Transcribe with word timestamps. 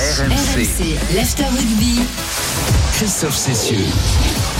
RMC, 0.00 0.96
l'After 1.14 1.44
Rugby. 1.44 2.00
Christophe 2.92 3.36
Cessieux. 3.36 3.86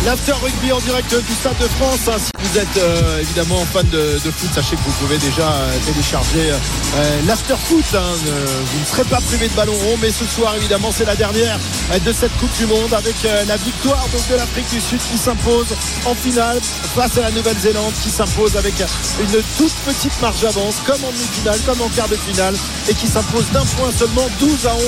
L'After 0.07 0.33
Rugby 0.33 0.73
en 0.73 0.79
direct 0.81 1.15
du 1.15 1.35
Stade 1.35 1.59
de 1.59 1.69
France. 1.69 2.09
hein. 2.09 2.17
Si 2.19 2.31
vous 2.49 2.59
êtes 2.59 2.77
euh, 2.79 3.21
évidemment 3.21 3.63
fan 3.71 3.87
de, 3.91 4.19
foot, 4.19 4.49
sachez 4.55 4.75
que 4.77 4.81
vous 4.87 4.93
pouvez 4.93 5.19
déjà 5.19 5.47
euh, 5.53 5.77
télécharger 5.85 6.51
euh, 6.51 7.21
l'After 7.27 7.57
Foot. 7.69 7.85
hein. 7.95 8.01
Vous 8.25 8.81
ne 8.81 8.85
serez 8.87 9.05
pas 9.05 9.21
privé 9.21 9.47
de 9.49 9.53
ballon 9.55 9.75
rond, 9.75 9.99
mais 10.01 10.11
ce 10.11 10.25
soir 10.25 10.55
évidemment 10.57 10.91
c'est 10.91 11.05
la 11.05 11.17
dernière 11.17 11.59
euh, 11.93 11.99
de 11.99 12.13
cette 12.15 12.35
Coupe 12.39 12.57
du 12.57 12.65
Monde 12.67 12.95
avec 12.95 13.15
la 13.47 13.57
victoire 13.59 14.07
de 14.31 14.37
l'Afrique 14.37 14.71
du 14.71 14.81
Sud 14.81 15.01
qui 15.13 15.19
s'impose 15.19 15.67
en 16.07 16.15
finale 16.15 16.59
face 16.97 17.19
à 17.19 17.23
la 17.23 17.31
Nouvelle-Zélande 17.33 17.93
qui 18.03 18.09
s'impose 18.09 18.57
avec 18.57 18.75
une 19.21 19.43
toute 19.59 19.75
petite 19.85 20.19
marge 20.23 20.41
d'avance 20.41 20.77
comme 20.87 21.05
en 21.05 21.11
demi-finale, 21.13 21.61
comme 21.67 21.83
en 21.83 21.89
quart 21.91 22.09
de 22.09 22.17
finale 22.17 22.55
et 22.89 22.95
qui 22.95 23.07
s'impose 23.07 23.45
d'un 23.53 23.65
point 23.77 23.91
seulement 23.97 24.27
12 24.41 24.67
à 24.67 24.75
11 24.75 24.83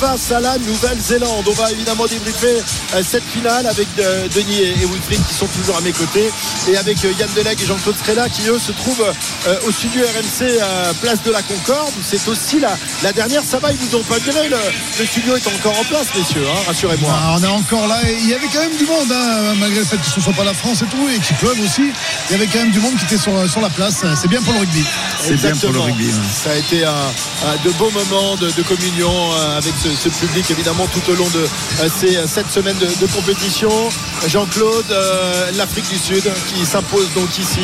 face 0.00 0.30
à 0.30 0.38
la 0.40 0.56
Nouvelle-Zélande. 0.58 1.46
On 1.48 1.52
va 1.54 1.70
évidemment 1.72 2.06
débriefer 2.06 2.51
cette 3.02 3.24
finale 3.24 3.66
avec 3.66 3.88
euh, 3.98 4.28
Denis 4.34 4.60
et, 4.62 4.74
Wilfried 4.86 5.20
qui 5.26 5.34
sont 5.34 5.46
toujours 5.46 5.76
à 5.76 5.80
mes 5.80 5.92
côtés 5.92 6.30
et 6.68 6.76
avec 6.76 7.04
euh, 7.04 7.12
Yann 7.18 7.28
Delegue 7.36 7.60
et 7.62 7.66
Jean-Claude 7.66 7.96
Scrella 7.98 8.28
qui 8.28 8.46
eux 8.48 8.58
se 8.58 8.72
trouvent 8.72 9.04
euh, 9.46 9.56
au 9.66 9.70
studio 9.72 10.02
RMC 10.04 10.94
Place 11.00 11.22
de 11.24 11.30
la 11.30 11.42
Concorde. 11.42 11.92
C'est 12.02 12.26
aussi 12.28 12.60
la, 12.60 12.76
la 13.02 13.12
dernière. 13.12 13.42
Ça 13.44 13.58
va, 13.58 13.70
ils 13.72 13.78
vous 13.78 13.96
ont 13.96 14.02
pas 14.02 14.18
viré. 14.18 14.48
Le, 14.48 14.56
le 14.98 15.06
studio 15.06 15.36
est 15.36 15.46
encore 15.46 15.78
en 15.78 15.84
place, 15.84 16.06
messieurs. 16.16 16.44
hein, 16.46 16.58
Rassurez-moi. 16.66 17.10
Ah, 17.14 17.36
on 17.38 17.42
est 17.42 17.46
encore 17.46 17.86
là. 17.86 17.98
Et 18.08 18.16
il 18.20 18.28
y 18.28 18.34
avait 18.34 18.46
quand 18.52 18.60
même 18.60 18.76
du 18.76 18.84
monde, 18.86 19.10
hein, 19.12 19.54
malgré 19.58 19.80
le 19.80 19.86
fait 19.86 19.96
que 19.98 20.06
ce 20.06 20.18
ne 20.18 20.22
soit 20.24 20.32
pas 20.32 20.44
la 20.44 20.54
France 20.54 20.82
et 20.82 20.86
tout, 20.86 21.08
et 21.08 21.18
qu'il 21.18 21.36
pleuve 21.36 21.60
aussi. 21.60 21.90
Il 22.30 22.32
y 22.32 22.34
avait 22.34 22.46
quand 22.46 22.58
même 22.58 22.70
du 22.70 22.80
monde 22.80 22.96
qui 22.96 23.04
était 23.04 23.18
sur, 23.18 23.32
sur 23.50 23.60
la 23.60 23.70
place. 23.70 24.02
C'est 24.20 24.28
bien 24.28 24.42
pour 24.42 24.52
le 24.54 24.60
rugby. 24.60 24.84
C'est 25.20 25.34
bien 25.36 25.50
pour 25.52 25.70
le 25.72 25.78
Exactement. 25.78 25.84
rugby. 25.84 26.10
hein. 26.10 26.22
Ça 26.44 26.50
a 26.50 26.56
été 26.56 26.84
un, 26.84 26.90
un 26.90 27.56
de 27.64 27.70
beaux 27.72 27.90
moments 27.90 28.36
de, 28.36 28.50
de 28.50 28.62
communion 28.62 29.12
euh, 29.32 29.58
avec 29.58 29.74
ce, 29.82 29.88
ce 29.94 30.08
public, 30.08 30.50
évidemment, 30.50 30.86
tout 30.88 31.10
au 31.10 31.14
long 31.14 31.28
de 31.30 31.40
euh, 31.40 31.88
ces 32.00 32.16
sept 32.32 32.50
semaines 32.50 32.78
de, 32.78 33.06
compétition. 33.08 33.68
Jean-Claude, 34.26 34.90
euh, 34.90 35.50
l'Afrique 35.58 35.86
du 35.90 35.98
Sud, 35.98 36.24
qui 36.46 36.64
s'impose 36.64 37.12
donc 37.14 37.28
ici. 37.38 37.60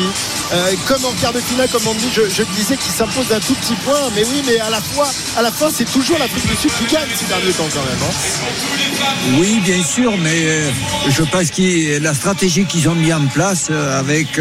Euh, 0.53 0.73
comme 0.87 1.03
en 1.05 1.11
quart 1.13 1.33
de 1.33 1.39
finale, 1.39 1.67
comme 1.71 1.87
on 1.87 1.95
dit, 1.95 2.09
je, 2.13 2.43
disais, 2.55 2.77
qui 2.77 2.89
s'impose 2.89 3.27
d'un 3.29 3.39
tout 3.39 3.55
petit 3.55 3.73
point. 3.83 3.97
Mais 4.15 4.23
oui, 4.25 4.43
mais 4.45 4.59
à 4.59 4.69
la 4.69 4.79
fois, 4.79 5.07
fin, 5.51 5.69
c'est 5.73 5.91
toujours 5.91 6.19
l'Afrique 6.19 6.47
du 6.47 6.55
Sud 6.55 6.69
qui 6.77 6.93
gagne 6.93 7.09
ces 7.15 7.25
derniers 7.25 7.51
temps 7.51 7.67
quand 7.73 7.81
même. 7.81 7.97
hein. 7.99 9.39
Oui, 9.39 9.59
bien 9.63 9.83
sûr, 9.83 10.15
mais 10.19 10.43
euh, 10.43 10.69
je 11.09 11.23
pense 11.23 11.49
que 11.49 11.97
la 11.99 12.13
stratégie 12.13 12.65
qu'ils 12.65 12.87
ont 12.89 12.95
mis 12.95 13.11
en 13.11 13.25
place 13.25 13.71
avec 13.71 14.39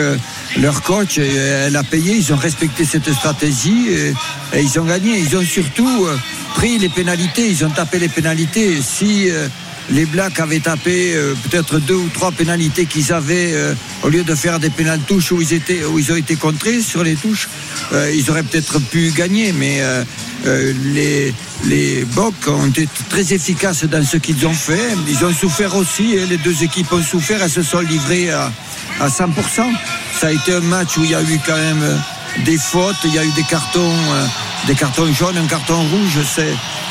leur 0.58 0.82
coach, 0.82 1.16
elle 1.16 1.74
a 1.74 1.84
payé. 1.84 2.16
Ils 2.16 2.34
ont 2.34 2.36
respecté 2.36 2.84
cette 2.84 3.10
stratégie 3.14 3.88
et, 4.52 4.60
ils 4.60 4.78
ont 4.78 4.84
gagné. 4.84 5.20
Ils 5.20 5.34
ont 5.38 5.44
surtout 5.44 6.06
pris 6.54 6.76
les 6.76 6.90
pénalités. 6.90 7.48
Ils 7.48 7.64
ont 7.64 7.70
tapé 7.70 7.98
les 7.98 8.08
pénalités. 8.08 8.78
Les 9.90 10.04
Blacks 10.04 10.38
avaient 10.40 10.60
tapé 10.60 11.14
euh, 11.14 11.34
peut-être 11.44 11.78
deux 11.78 11.94
ou 11.94 12.08
trois 12.12 12.30
pénalités 12.32 12.86
qu'ils 12.86 13.12
avaient 13.12 13.52
euh, 13.54 13.74
au 14.02 14.08
lieu 14.08 14.22
de 14.22 14.34
faire 14.34 14.58
des 14.58 14.70
pénales 14.70 15.00
touches 15.06 15.32
où 15.32 15.40
ils 15.40 16.12
ont 16.12 16.16
été 16.16 16.36
contrés 16.36 16.80
sur 16.80 17.02
les 17.02 17.14
touches, 17.14 17.48
euh, 17.92 18.12
ils 18.14 18.30
auraient 18.30 18.42
peut-être 18.42 18.80
pu 18.80 19.10
gagner. 19.10 19.52
Mais 19.52 19.82
les 20.94 21.34
les 21.64 22.04
Bocs 22.04 22.46
ont 22.46 22.66
été 22.66 22.88
très 23.08 23.32
efficaces 23.34 23.84
dans 23.84 24.04
ce 24.04 24.16
qu'ils 24.18 24.46
ont 24.46 24.54
fait. 24.54 24.94
Ils 25.08 25.24
ont 25.24 25.32
souffert 25.32 25.74
aussi. 25.76 26.14
et 26.14 26.26
les 26.26 26.36
deux 26.36 26.62
équipes 26.62 26.92
ont 26.92 27.02
souffert. 27.02 27.42
Elles 27.42 27.50
se 27.50 27.62
sont 27.62 27.80
livrées 27.80 28.30
à, 28.30 28.52
à 29.00 29.08
100%. 29.08 29.28
Ça 30.20 30.28
a 30.28 30.32
été 30.32 30.54
un 30.54 30.60
match 30.60 30.96
où 30.96 31.04
il 31.04 31.10
y 31.10 31.14
a 31.14 31.22
eu 31.22 31.40
quand 31.44 31.56
même 31.56 32.00
des 32.44 32.56
fautes. 32.56 32.96
Il 33.04 33.14
y 33.14 33.18
a 33.18 33.24
eu 33.24 33.32
des 33.32 33.42
cartons, 33.42 33.92
des 34.66 34.74
cartons 34.74 35.12
jaunes, 35.12 35.36
un 35.38 35.46
carton 35.46 35.76
rouge. 35.76 36.18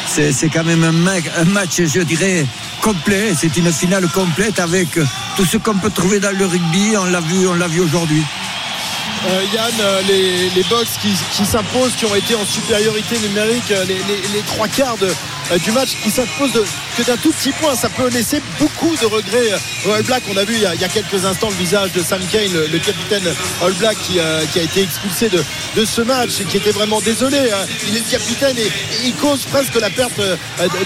C'est 0.08 0.50
quand 0.50 0.64
même 0.64 0.84
un, 0.84 0.92
ma- 0.92 1.12
un 1.38 1.46
match, 1.46 1.82
je 1.84 2.02
dirais, 2.02 2.46
complet. 2.82 3.34
C'est 3.38 3.56
une 3.58 3.72
finale 3.72 4.08
complète 4.10 4.60
avec 4.60 4.90
tout 5.36 5.46
ce 5.46 5.58
qu'on 5.58 5.76
peut 5.76 5.92
trouver 5.92 6.20
dans 6.20 6.36
le 6.36 6.46
rugby. 6.46 6.94
On 6.98 7.06
l'a 7.06 7.20
vu, 7.22 7.48
on 7.48 7.54
l'a 7.54 7.68
vu 7.68 7.82
aujourd'hui. 7.82 8.24
Euh, 9.28 9.42
Yann, 9.54 9.72
euh, 9.82 10.02
les, 10.08 10.50
les 10.52 10.64
Bucks 10.70 10.88
qui, 11.02 11.46
s'imposent, 11.46 11.96
qui 11.98 12.06
ont 12.06 12.16
été 12.16 12.36
en 12.36 12.46
supériorité 12.46 13.18
numérique 13.20 13.72
euh, 13.72 13.84
les, 13.86 14.42
trois 14.46 14.68
quarts 14.68 14.96
du 14.98 15.72
match, 15.72 15.98
qui 16.04 16.12
s'imposent 16.12 16.54
de- 16.54 16.64
que 16.98 17.04
d'un 17.04 17.18
tout 17.18 17.32
petit 17.32 17.52
point. 17.52 17.76
Ça 17.76 17.90
peut 17.90 18.10
laisser 18.10 18.42
beaucoup 18.60 18.96
de 18.96 19.06
regrets 19.06 19.52
euh, 19.52 19.90
aux 19.90 19.92
All 19.92 20.04
Black. 20.04 20.24
On 20.32 20.38
a 20.38 20.44
vu 20.44 20.56
il 20.56 20.62
y 20.62 20.66
a, 20.66 20.88
quelques 20.88 21.26
instants 21.26 21.50
le 21.50 21.56
visage 21.56 21.92
de 21.92 22.02
Sam 22.02 22.22
Kane, 22.32 22.52
le, 22.72 22.80
capitaine 22.80 23.24
All 23.64 23.74
Black, 23.74 23.98
qui, 24.02 24.20
euh, 24.20 24.44
a 24.56 24.60
été 24.60 24.82
expulsé 24.82 25.30
de, 25.30 25.86
ce 25.86 26.02
match 26.02 26.42
et 26.42 26.46
qui 26.46 26.58
était 26.58 26.72
vraiment 26.72 27.00
désolé. 27.02 27.38
hein. 27.38 27.66
Il 27.88 27.96
est 27.96 28.00
le 28.00 28.12
capitaine 28.12 28.58
et, 28.58 28.72
il 29.06 29.14
cause 29.16 29.42
presque 29.52 29.76
la 29.80 29.90
perte 29.90 30.20
euh, 30.20 30.36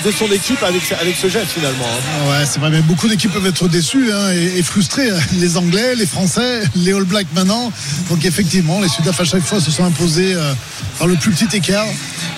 de, 0.03 0.11
son 0.11 0.29
équipe 0.31 0.61
avec, 0.63 0.91
avec 0.91 1.15
ce 1.15 1.29
geste 1.29 1.51
finalement. 1.51 1.85
hein. 1.85 2.29
Ouais, 2.29 2.45
c'est 2.45 2.59
vrai, 2.59 2.69
mais 2.69 2.81
beaucoup 2.81 3.07
d'équipes 3.07 3.31
peuvent 3.31 3.45
être 3.45 3.67
déçues 3.67 4.11
hein, 4.11 4.31
et, 4.31 4.61
frustrées. 4.63 5.09
Les 5.39 5.57
Anglais, 5.57 5.95
les 5.95 6.05
Français, 6.05 6.61
les 6.75 6.93
All 6.93 7.05
Blacks 7.05 7.27
maintenant. 7.33 7.71
Donc 8.09 8.25
effectivement, 8.25 8.81
les 8.81 8.89
Sudaf 8.89 9.19
à 9.19 9.23
chaque 9.23 9.43
fois 9.43 9.61
se 9.61 9.71
sont 9.71 9.85
imposés 9.85 10.33
euh, 10.33 10.53
par 10.97 11.07
le 11.07 11.15
plus 11.15 11.31
petit 11.31 11.55
écart. 11.55 11.87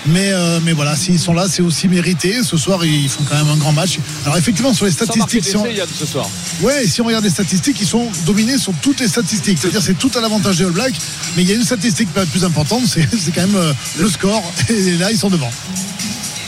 Mais, 0.06 0.32
euh, 0.32 0.60
mais 0.62 0.72
voilà, 0.72 0.96
s'ils 0.96 1.18
sont 1.18 1.32
là, 1.32 1.46
c'est 1.48 1.62
aussi 1.62 1.88
mérité. 1.88 2.42
Ce 2.42 2.56
soir, 2.56 2.84
ils 2.84 3.08
font 3.08 3.24
quand 3.28 3.36
même 3.36 3.48
un 3.48 3.63
grand 3.64 3.72
match. 3.72 3.98
Alors 4.24 4.36
effectivement, 4.36 4.74
sur 4.74 4.84
les 4.84 4.92
statistiques, 4.92 5.44
si 5.44 5.56
on, 5.56 5.64
ce 5.98 6.06
soir. 6.06 6.28
ouais, 6.62 6.86
si 6.86 7.00
on 7.00 7.04
regarde 7.04 7.24
les 7.24 7.30
statistiques, 7.30 7.80
ils 7.80 7.86
sont 7.86 8.08
dominés 8.26 8.58
sur 8.58 8.72
toutes 8.82 9.00
les 9.00 9.08
statistiques. 9.08 9.58
C'est-à-dire 9.58 9.82
c'est 9.82 9.98
tout 9.98 10.10
à 10.14 10.20
l'avantage 10.20 10.58
des 10.58 10.64
All 10.64 10.70
Blacks. 10.70 10.94
Mais 11.36 11.42
il 11.42 11.48
y 11.48 11.52
a 11.52 11.56
une 11.56 11.64
statistique 11.64 12.08
la 12.14 12.26
plus 12.26 12.44
importante, 12.44 12.82
c'est 12.86 13.08
c'est 13.18 13.32
quand 13.32 13.46
même 13.46 13.56
euh, 13.56 13.72
le 13.98 14.08
score. 14.08 14.42
Et 14.68 14.96
là, 14.98 15.10
ils 15.10 15.18
sont 15.18 15.30
devant. 15.30 15.50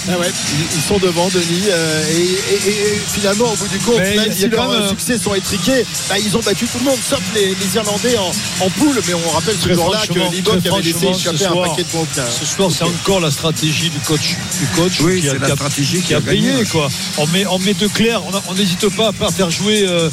Ah 0.09 0.19
ouais, 0.19 0.31
ils- 0.75 0.81
sont 0.87 0.99
devant 0.99 1.29
Denis 1.29 1.65
euh, 1.69 2.05
et, 2.11 2.55
et- 2.55 2.71
et 2.71 3.01
finalement 3.13 3.53
au 3.53 3.57
bout 3.57 3.67
du 3.69 3.79
compte 3.79 3.99
Mais 3.99 4.15
même 4.17 4.33
si 4.33 4.43
quand 4.49 4.57
leurs 4.57 4.71
même, 4.71 4.81
euh, 4.83 4.85
euh, 4.85 4.89
succès 4.91 5.19
sont 5.19 5.35
étriqués 5.35 5.85
bah, 6.09 6.15
ils 6.25 6.37
ont 6.37 6.41
battu 6.41 6.67
tout 6.67 6.79
le 6.79 6.85
monde 6.85 6.99
sauf 7.09 7.21
les, 7.35 7.49
les 7.49 7.75
Irlandais 7.75 8.17
en, 8.17 8.65
en 8.65 8.71
poule 8.71 9.01
mais 9.07 9.15
on 9.15 9.31
rappelle 9.31 9.57
ce 9.61 9.73
jour-là 9.75 10.03
que 10.07 10.13
très 10.13 10.69
avait 10.69 10.83
laissé 10.83 11.07
échapper 11.07 11.39
ce 11.39 11.45
un 11.45 11.49
soir, 11.51 11.69
paquet 11.71 11.83
de 11.83 11.89
points. 11.89 12.07
Ce 12.41 12.47
soir, 12.47 12.71
c'est 12.71 12.85
encore 12.85 13.21
la 13.21 13.31
stratégie 13.33 13.91
du 13.91 13.99
coach, 14.01 14.37
du 14.61 14.67
coach 14.77 15.01
Oui, 15.01 15.21
qui, 15.21 15.29
a, 15.29 15.33
c'est 15.33 15.39
la 15.41 15.47
qui 15.47 15.53
a- 15.53 15.57
stratégie 15.57 16.01
qui 16.03 16.15
a 16.15 16.21
payé. 16.21 16.53
Quoi. 16.71 16.89
On, 17.19 17.27
met, 17.29 17.45
on 17.47 17.59
met 17.59 17.75
de 17.75 17.89
clair, 17.89 18.23
on 18.49 18.55
n'hésite 18.55 18.89
pas 18.91 19.09
à 19.09 19.13
pas 19.13 19.31
faire 19.31 19.51
jouer 19.51 19.85
euh. 19.89 20.09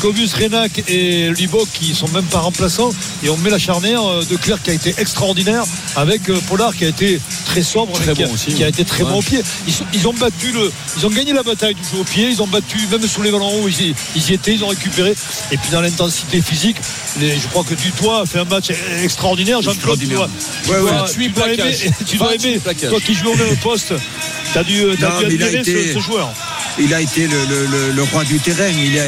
Cobus, 0.00 0.30
Renac 0.34 0.82
et 0.88 1.30
Liboc 1.32 1.68
qui 1.74 1.94
sont 1.94 2.08
même 2.08 2.24
pas 2.24 2.38
remplaçants. 2.38 2.90
Et 3.22 3.28
on 3.28 3.36
met 3.36 3.50
la 3.50 3.58
charnière 3.58 4.02
de 4.28 4.36
Claire 4.36 4.62
qui 4.62 4.70
a 4.70 4.72
été 4.72 4.94
extraordinaire 4.96 5.64
avec 5.96 6.30
euh, 6.30 6.38
Pollard 6.48 6.74
qui 6.74 6.84
a 6.86 6.88
été 6.88 7.20
très 7.44 7.62
sobre, 7.62 7.92
Très 7.92 8.06
mais 8.06 8.14
qui, 8.14 8.22
a, 8.22 8.26
bon 8.26 8.32
aussi, 8.34 8.54
qui 8.54 8.64
a 8.64 8.68
été 8.68 8.84
très 8.84 9.04
bon 9.04 9.17
au 9.18 9.22
pied. 9.22 9.40
Ils, 9.92 10.06
ont 10.08 10.12
battu 10.14 10.52
le, 10.52 10.70
ils 10.96 11.06
ont 11.06 11.10
gagné 11.10 11.32
la 11.32 11.42
bataille 11.42 11.74
du 11.74 11.82
jeu 11.82 12.00
au 12.00 12.04
pied. 12.04 12.28
Ils 12.30 12.42
ont 12.42 12.46
battu 12.46 12.78
même 12.90 13.06
sur 13.06 13.22
les 13.22 13.30
ballons 13.30 13.50
hauts, 13.62 13.68
ils, 13.68 13.88
y- 13.88 13.94
ils 14.16 14.30
y 14.30 14.34
étaient, 14.34 14.54
ils 14.54 14.64
ont 14.64 14.68
récupéré. 14.68 15.14
Et 15.52 15.56
puis 15.56 15.70
dans 15.70 15.80
l'intensité 15.80 16.40
physique, 16.40 16.76
les- 17.20 17.36
je 17.38 17.46
crois 17.48 17.64
que 17.64 17.74
Dutoit 17.74 18.22
a 18.22 18.26
fait 18.26 18.38
un 18.40 18.44
match 18.44 18.70
extraordinaire. 19.02 19.60
Jean-Claude, 19.62 19.98
tu 20.00 20.06
dois, 20.06 20.28
tu 20.64 20.70
Ouais, 20.70 20.78
dois- 20.80 20.90
ouais. 21.02 21.10
tu 21.12 21.28
dois 21.28 21.46
28 21.46 21.60
aimer, 21.60 21.92
tu 22.06 22.16
dois 22.16 22.28
28 22.28 22.48
aimer, 22.48 22.60
toi 22.88 23.00
qui 23.00 23.14
joues 23.14 23.30
au 23.30 23.36
même 23.36 23.56
poste. 23.58 23.92
T'as 24.54 24.64
dû, 24.64 24.82
Non, 24.84 24.94
dû 24.94 25.04
admirer 25.04 25.56
été- 25.58 25.88
ce, 25.88 25.94
ce 25.94 25.98
joueur. 26.00 26.30
Il 26.80 26.94
a 26.94 27.00
été 27.00 27.26
le, 27.26 27.36
le- 27.50 27.66
le- 27.66 27.92
le 27.92 28.02
roi 28.04 28.22
du 28.24 28.38
terrain. 28.38 28.68
Il 28.68 28.98
a, 28.98 29.04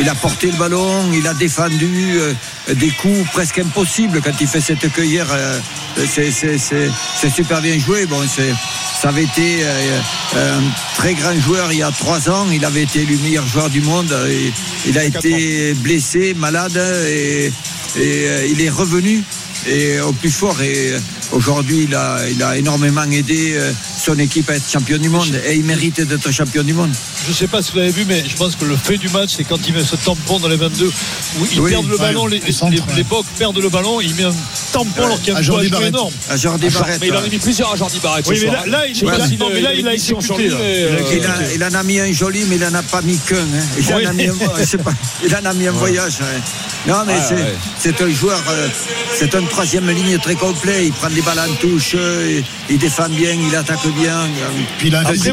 il 0.00 0.08
a 0.08 0.14
porté 0.16 0.48
le 0.48 0.56
ballon, 0.58 1.12
il 1.12 1.26
a 1.28 1.32
défendu 1.34 2.18
euh, 2.18 2.34
des 2.74 2.88
coups 2.90 3.30
presque 3.32 3.58
impossibles 3.60 4.20
quand 4.22 4.32
il 4.40 4.46
fait 4.48 4.60
cette 4.60 4.92
cueillère. 4.92 5.26
euh, 5.30 5.58
c'est 6.06 7.30
super 7.30 7.60
bien 7.60 7.78
joué. 7.78 8.06
Bon, 8.06 8.20
c'est, 8.28 8.52
ça 9.04 9.10
avait 9.10 9.24
été 9.24 9.58
euh, 9.62 10.00
un 10.34 10.62
très 10.96 11.12
grand 11.12 11.38
joueur 11.38 11.70
il 11.70 11.80
y 11.80 11.82
a 11.82 11.90
trois 11.90 12.30
ans. 12.30 12.46
Il 12.50 12.64
avait 12.64 12.84
été 12.84 13.00
élu 13.02 13.18
meilleur 13.18 13.46
joueur 13.46 13.68
du 13.68 13.82
monde. 13.82 14.10
Et 14.30 14.50
il 14.88 14.98
a 14.98 15.04
été 15.04 15.74
blessé, 15.74 16.32
malade 16.32 16.80
et, 17.06 17.48
et, 17.48 17.50
euh, 17.98 18.46
il 18.50 18.62
est 18.62 18.70
revenu 18.70 19.22
et 19.68 20.00
au 20.00 20.12
plus 20.14 20.30
fort. 20.30 20.58
Et 20.62 20.92
euh, 20.92 20.98
aujourd'hui, 21.32 21.84
il 21.86 21.94
a, 21.94 22.16
il 22.30 22.42
a 22.42 22.56
énormément 22.56 23.02
aidé 23.02 23.52
euh, 23.56 23.72
son 24.04 24.18
équipe 24.18 24.50
à 24.50 24.56
être 24.56 24.70
champion 24.70 24.98
du 24.98 25.08
monde 25.08 25.40
et 25.46 25.54
il 25.54 25.64
mérite 25.64 26.00
d'être 26.00 26.30
champion 26.30 26.62
du 26.62 26.74
monde. 26.74 26.90
Je 27.26 27.32
sais 27.32 27.46
pas 27.46 27.62
si 27.62 27.72
vous 27.72 27.78
l'avez 27.78 27.90
vu, 27.90 28.04
mais 28.06 28.22
je 28.28 28.36
pense 28.36 28.54
que 28.56 28.64
le 28.64 28.76
fait 28.76 28.98
du 28.98 29.08
match, 29.08 29.30
c'est 29.36 29.44
quand 29.44 29.58
il 29.66 29.72
met 29.74 29.82
ce 29.82 29.96
tampon 29.96 30.38
dans 30.40 30.48
les 30.48 30.56
22, 30.56 30.86
où 30.86 31.46
ils 31.52 31.60
Oui, 31.60 31.70
perdent 31.70 31.86
le 31.88 31.94
ouais, 31.94 31.98
ballon, 32.00 32.26
les, 32.26 32.40
centre, 32.52 32.72
les, 32.72 32.80
ouais. 32.80 32.86
les 32.96 33.02
Bocs 33.04 33.24
perdent 33.38 33.58
le 33.58 33.68
ballon, 33.70 34.00
il 34.00 34.14
met 34.14 34.24
un 34.24 34.34
tampon 34.72 35.04
alors 35.04 35.20
qu'il 35.22 35.32
y 35.32 35.36
a 35.36 35.38
un 35.38 35.42
joueur 35.42 35.62
énorme. 35.62 36.12
À 36.28 36.36
Jordi 36.36 36.68
Barrett. 36.68 36.98
Mais 37.00 37.06
il 37.08 37.12
en 37.14 37.18
a 37.18 37.22
ouais. 37.22 37.30
mis 37.30 37.38
plusieurs 37.38 37.72
à 37.72 37.76
Jordi 37.76 37.98
Barrett. 38.00 38.26
Oui, 38.28 38.38
mais 38.42 38.46
là, 38.50 38.64
là, 38.66 38.86
il, 38.86 39.04
non, 39.38 39.48
mais 39.52 39.60
là, 39.60 39.70
a 39.70 39.74
il 39.74 39.88
a 39.88 39.94
exécuté. 39.94 40.46
Il 40.46 40.52
a 40.52 40.56
euh. 40.56 40.98
Il, 41.54 41.64
en 41.64 41.72
a 41.74 41.82
mis 41.82 41.98
un 42.00 42.12
joli, 42.12 42.44
mais 42.48 42.56
il 42.56 42.64
en 42.64 42.74
a 42.74 42.82
pas 42.82 43.00
mis 43.02 43.16
qu'un. 43.18 43.36
hein. 43.36 43.64
Il, 43.78 43.92
en 43.92 43.96
Oui. 43.96 44.06
a 44.06 44.12
mis 44.12 44.26
un, 44.28 44.34
je 44.58 44.64
sais 44.64 44.78
pas, 44.78 44.92
il 45.24 45.34
en 45.34 45.44
a 45.44 45.54
mis 45.54 45.66
un 45.66 45.72
voyage. 45.72 46.14
ouais. 46.20 46.40
Non, 46.86 47.02
mais 47.06 47.14
Ouais, 47.14 47.20
c'est, 47.80 47.90
ouais. 48.02 48.10
un 48.10 48.14
joueur, 48.14 48.42
euh, 48.50 48.68
c'est 49.18 49.34
un 49.34 49.42
troisième 49.44 49.88
ligne 49.88 50.18
très 50.18 50.34
complet. 50.34 50.84
Il 50.86 50.92
prend 50.92 51.08
des 51.08 51.22
balles 51.22 51.38
en 51.40 51.54
touche, 51.54 51.92
euh, 51.94 52.40
il, 52.68 52.74
il 52.74 52.78
défend 52.78 53.08
bien, 53.08 53.32
il 53.32 53.56
attaque 53.56 53.84
bien. 53.94 54.16
euh, 54.18 54.26
Puis 54.78 54.88
il 54.88 54.94
a 54.94 55.00
un 55.00 55.04
un 55.06 55.12
physique, 55.12 55.32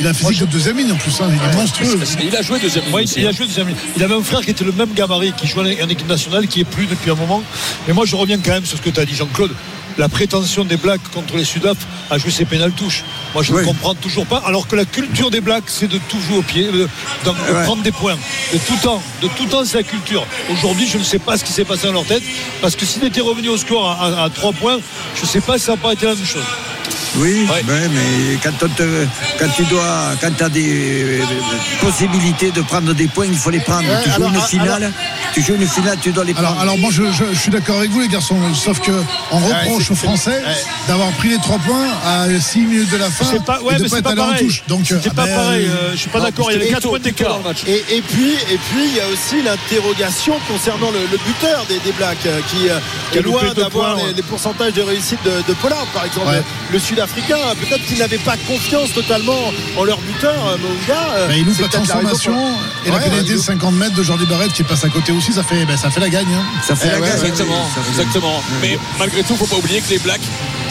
il 0.00 0.06
a 0.06 0.10
un 0.10 0.14
physique 0.14 0.40
de 0.40 0.46
deuxième 0.46 0.76
ligne 0.78 0.92
en 0.92 0.96
plus. 0.96 1.12
hein. 1.20 1.28
Il 1.30 1.50
est 1.50 1.54
monstrueux. 1.56 1.98
Il 2.22 2.36
a 2.36 2.42
joué 2.42 2.58
deuxième 2.60 2.92
Ouais, 2.92 3.04
il 3.04 3.26
a 3.26 3.32
joué 3.32 3.46
deuxième 3.46 3.68
ligne. 3.68 3.76
Il 3.96 4.02
avait 4.02 4.14
un 4.14 4.22
frère 4.22 4.40
qui 4.40 4.50
était 4.50 4.64
le 4.64 4.72
même 4.72 4.92
gabarit, 4.94 5.32
qui 5.32 5.46
jouait 5.46 5.82
en 5.82 5.88
équipe 5.88 6.08
nationale, 6.08 6.46
qui 6.46 6.60
est 6.60 6.64
plus 6.64 6.86
depuis 6.86 7.10
un 7.10 7.14
moment. 7.14 7.42
Mais 7.86 7.94
moi, 7.94 8.04
je 8.06 8.16
reviens 8.16 8.38
quand 8.38 8.52
même 8.52 8.66
sur 8.66 8.76
ce 8.78 8.82
que 8.82 8.90
tu 8.90 9.00
as 9.00 9.04
dit, 9.04 9.14
Jean-Claude. 9.14 9.52
La 9.98 10.10
prétention 10.10 10.66
des 10.66 10.76
Blacks 10.76 11.00
contre 11.14 11.38
les 11.38 11.44
Sudaf 11.46 11.78
à 12.10 12.18
jouer 12.18 12.30
ses 12.30 12.44
pénales 12.44 12.72
touches. 12.72 13.02
Moi, 13.32 13.42
je 13.42 13.50
Oui. 13.54 13.62
ne 13.62 13.64
comprends 13.66 13.94
toujours 13.94 14.26
pas. 14.26 14.42
Alors 14.44 14.68
que 14.68 14.76
la 14.76 14.84
culture 14.84 15.30
des 15.30 15.40
Blacks, 15.40 15.64
c'est 15.68 15.88
de 15.88 15.96
tout 16.10 16.20
jouer 16.20 16.36
au 16.36 16.42
pied, 16.42 16.64
de, 16.66 16.72
de- 16.72 16.78
de 17.24 17.30
Ouais. 17.54 17.64
prendre 17.64 17.82
des 17.82 17.92
points. 17.92 18.18
De 18.52 18.58
tout 18.58 18.76
temps. 18.82 19.02
De 19.22 19.28
tout 19.28 19.46
temps, 19.46 19.64
c'est 19.64 19.78
la 19.78 19.82
culture. 19.84 20.26
Aujourd'hui, 20.52 20.86
je 20.86 20.98
ne 20.98 21.02
sais 21.02 21.18
pas 21.18 21.38
ce 21.38 21.44
qui 21.44 21.52
s'est 21.52 21.64
passé 21.64 21.86
dans 21.86 21.94
leur 21.94 22.04
tête. 22.04 22.22
Parce 22.60 22.76
que 22.76 22.84
s'ils 22.84 23.04
étaient 23.04 23.22
revenus 23.22 23.48
au 23.50 23.56
score 23.56 23.88
à, 23.90 24.24
à, 24.24 24.28
3 24.28 24.52
points, 24.52 24.76
je 25.16 25.22
ne 25.22 25.26
sais 25.26 25.40
pas 25.40 25.56
si 25.56 25.64
ça 25.64 25.72
n'a 25.72 25.78
pas 25.78 25.94
été 25.94 26.04
la 26.04 26.14
même 26.14 26.26
chose. 26.26 26.42
Oui, 27.18 27.46
Ouais. 27.50 27.62
ouais, 27.66 27.88
mais 27.88 28.36
quand, 28.42 28.52
on 28.62 28.68
te- 28.68 29.06
quand 29.38 29.48
tu 29.56 29.64
dois, 29.64 30.12
quand 30.20 30.30
tu 30.36 30.44
as 30.44 30.48
des 30.50 31.18
euh, 31.20 31.24
possibilités 31.80 32.50
de 32.50 32.60
prendre 32.60 32.92
des 32.92 33.08
points, 33.08 33.24
il 33.26 33.38
faut 33.38 33.48
les 33.50 33.60
prendre. 33.60 33.88
Ouais, 33.88 34.02
tu 34.04 34.10
joues 34.10 34.24
une 34.28 34.34
alors- 34.36 34.48
finale, 34.48 34.92
tu 35.36 35.42
joues 35.42 35.54
une 35.60 35.66
finale, 35.68 35.98
tu 36.00 36.12
dois 36.12 36.24
les 36.24 36.32
Alors, 36.32 36.44
prendre. 36.52 36.62
alors 36.62 36.78
moi 36.78 36.90
je, 36.90 37.02
je- 37.12 37.32
je 37.34 37.38
suis 37.38 37.50
d'accord 37.50 37.76
avec 37.76 37.90
vous 37.90 38.00
les 38.00 38.08
garçons, 38.08 38.38
sauf 38.54 38.80
que 38.80 38.90
on 39.30 39.38
reproche 39.38 39.84
c'est- 39.84 39.92
aux 39.92 39.94
Français 39.96 40.30
ouais. 40.30 40.64
d'avoir 40.88 41.10
pris 41.12 41.28
les 41.28 41.36
trois 41.36 41.58
points 41.58 41.88
à 42.06 42.26
6 42.40 42.60
minutes 42.60 42.90
de 42.90 42.96
la 42.96 43.10
fin 43.10 43.26
C'est 43.30 43.44
pas, 43.44 43.60
ouais, 43.60 43.74
et 43.74 43.76
de 43.78 43.82
mais 43.82 43.88
pas 43.90 43.96
c'est 43.96 43.98
être 43.98 44.04
pas 44.04 44.10
allé 44.12 44.20
en 44.22 44.26
pareil. 44.28 44.46
touche. 44.46 44.62
Donc 44.66 44.86
C'était 44.86 45.08
ah 45.10 45.14
pas 45.14 45.26
ben, 45.26 45.36
pareil. 45.36 45.66
euh, 45.66 45.68
euh, 45.76 45.90
je 45.92 45.96
suis 45.98 46.08
pas 46.08 46.20
d'accord. 46.20 46.50
Il 46.50 46.54
y 46.54 46.56
avait 46.56 46.68
et 46.68 46.70
4 46.70 46.80
tout- 46.82 46.88
points 46.88 46.98
d'écart. 47.00 47.40
Et, 47.66 47.84
et 47.96 48.00
puis, 48.00 48.30
et 48.50 48.56
puis, 48.56 48.84
il 48.88 48.94
y 48.96 49.00
a 49.00 49.08
aussi 49.08 49.42
l'interrogation 49.42 50.34
concernant 50.48 50.90
le, 50.90 51.00
le 51.12 51.18
buteur 51.26 51.66
des, 51.68 51.78
des 51.80 51.92
Blacks, 51.92 52.24
euh, 52.26 52.40
qui 52.48 52.68
euh, 52.70 52.78
Qui 53.12 53.18
a 53.18 53.20
est 53.20 53.24
loin 53.24 53.52
d'avoir 53.54 53.96
les, 54.16 54.22
pourcentages 54.22 54.72
de 54.72 54.82
réussite 54.82 55.18
de, 55.24 55.42
de 55.46 55.54
Pollard, 55.60 55.86
par 55.92 56.04
exemple. 56.06 56.28
Ouais. 56.28 56.42
Le 56.72 56.78
Sud-Africain, 56.78 57.36
peut-être 57.60 57.84
qu'il 57.86 57.98
n'avait 57.98 58.18
pas 58.18 58.36
confiance 58.48 58.92
totalement 58.94 59.52
en 59.76 59.84
leur 59.84 59.98
buteur, 59.98 60.34
euh, 60.48 60.56
Mounga. 60.58 61.00
euh, 61.16 61.28
ben, 61.28 61.34
il 61.36 61.44
loupe 61.44 61.54
c'est 61.56 61.62
la 61.62 61.68
transformation 61.68 62.34
et 62.86 62.90
la 62.90 62.98
pénalité 62.98 63.30
de 63.32 63.34
loupe. 63.36 63.44
50 63.44 63.74
mètres 63.74 63.94
de 63.94 64.02
Jordi 64.02 64.24
Barrett 64.26 64.52
qui 64.52 64.62
passe 64.62 64.84
à 64.84 64.88
côté 64.88 65.12
aussi, 65.12 65.25
ça 65.32 65.42
fait, 65.42 65.64
ben, 65.64 65.76
ça 65.76 65.90
fait 65.90 66.00
la 66.00 66.08
gagne. 66.08 66.26
hein. 66.32 66.44
ça 66.66 66.74
fait 66.76 66.88
Eh 66.88 66.92
la 66.92 67.00
ouais, 67.00 67.08
gagne. 67.08 67.16
Exactement, 67.18 67.68
Ça 67.74 67.80
fait- 67.82 67.90
exactement. 67.90 68.42
Mais 68.62 68.78
malgré 68.98 69.22
tout, 69.22 69.36
faut 69.36 69.46
pas 69.46 69.56
oublier 69.56 69.80
que 69.80 69.90
les 69.90 69.98
Blacks 69.98 70.20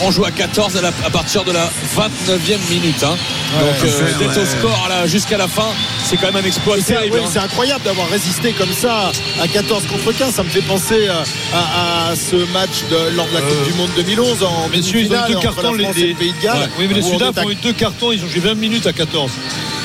ont 0.02 0.10
joué 0.10 0.26
à 0.26 0.30
14 0.30 0.76
à, 0.76 0.80
la- 0.82 0.88
à 1.04 1.10
partir 1.10 1.44
de 1.44 1.52
la 1.52 1.70
29e 1.96 2.58
minute. 2.70 3.02
hein. 3.02 3.16
Donc 3.60 3.68
euh, 3.84 4.18
d'être 4.18 4.36
ouais. 4.36 4.42
au 4.42 4.44
score 4.44 4.86
là, 4.88 5.06
jusqu'à 5.06 5.38
la 5.38 5.48
fin, 5.48 5.68
c'est 6.04 6.16
quand 6.16 6.26
même 6.32 6.42
un 6.44 6.46
exploit 6.46 6.76
C'est 6.84 6.98
oui, 7.10 7.18
hein. 7.22 7.28
c'est 7.32 7.38
incroyable 7.38 7.84
d'avoir 7.84 8.08
résisté 8.10 8.52
comme 8.52 8.72
ça 8.72 9.12
à 9.40 9.48
14 9.48 9.84
contre 9.86 10.12
15. 10.12 10.34
Ça 10.34 10.42
me 10.42 10.48
fait 10.50 10.60
penser 10.62 11.06
euh, 11.08 11.22
à, 11.54 12.10
à 12.10 12.16
ce 12.16 12.36
match 12.52 12.84
de, 12.90 13.16
lors 13.16 13.26
de 13.28 13.34
la 13.34 13.40
Coupe 13.40 13.50
Euh, 13.62 13.66
du 13.66 13.72
Monde 13.74 13.90
2011 13.96 14.42
en 14.42 14.68
Messieurs, 14.68 15.00
ils 15.00 15.12
ont 15.12 15.26
deux 15.28 15.38
cartons. 15.40 15.72
Les, 15.72 15.86
Pays 16.14 16.32
de 16.32 16.42
Galles. 16.42 16.58
Ouais, 16.58 16.68
oui, 16.78 16.86
mais 16.88 16.94
les 16.94 17.04
on 17.04 17.12
Sudaf 17.12 17.44
ont 17.44 17.50
eu 17.50 17.54
deux 17.54 17.72
cartons. 17.72 18.12
Ils 18.12 18.22
ont 18.24 18.28
joué 18.28 18.40
20 18.40 18.54
minutes 18.54 18.86
à 18.86 18.92
14. 18.92 19.30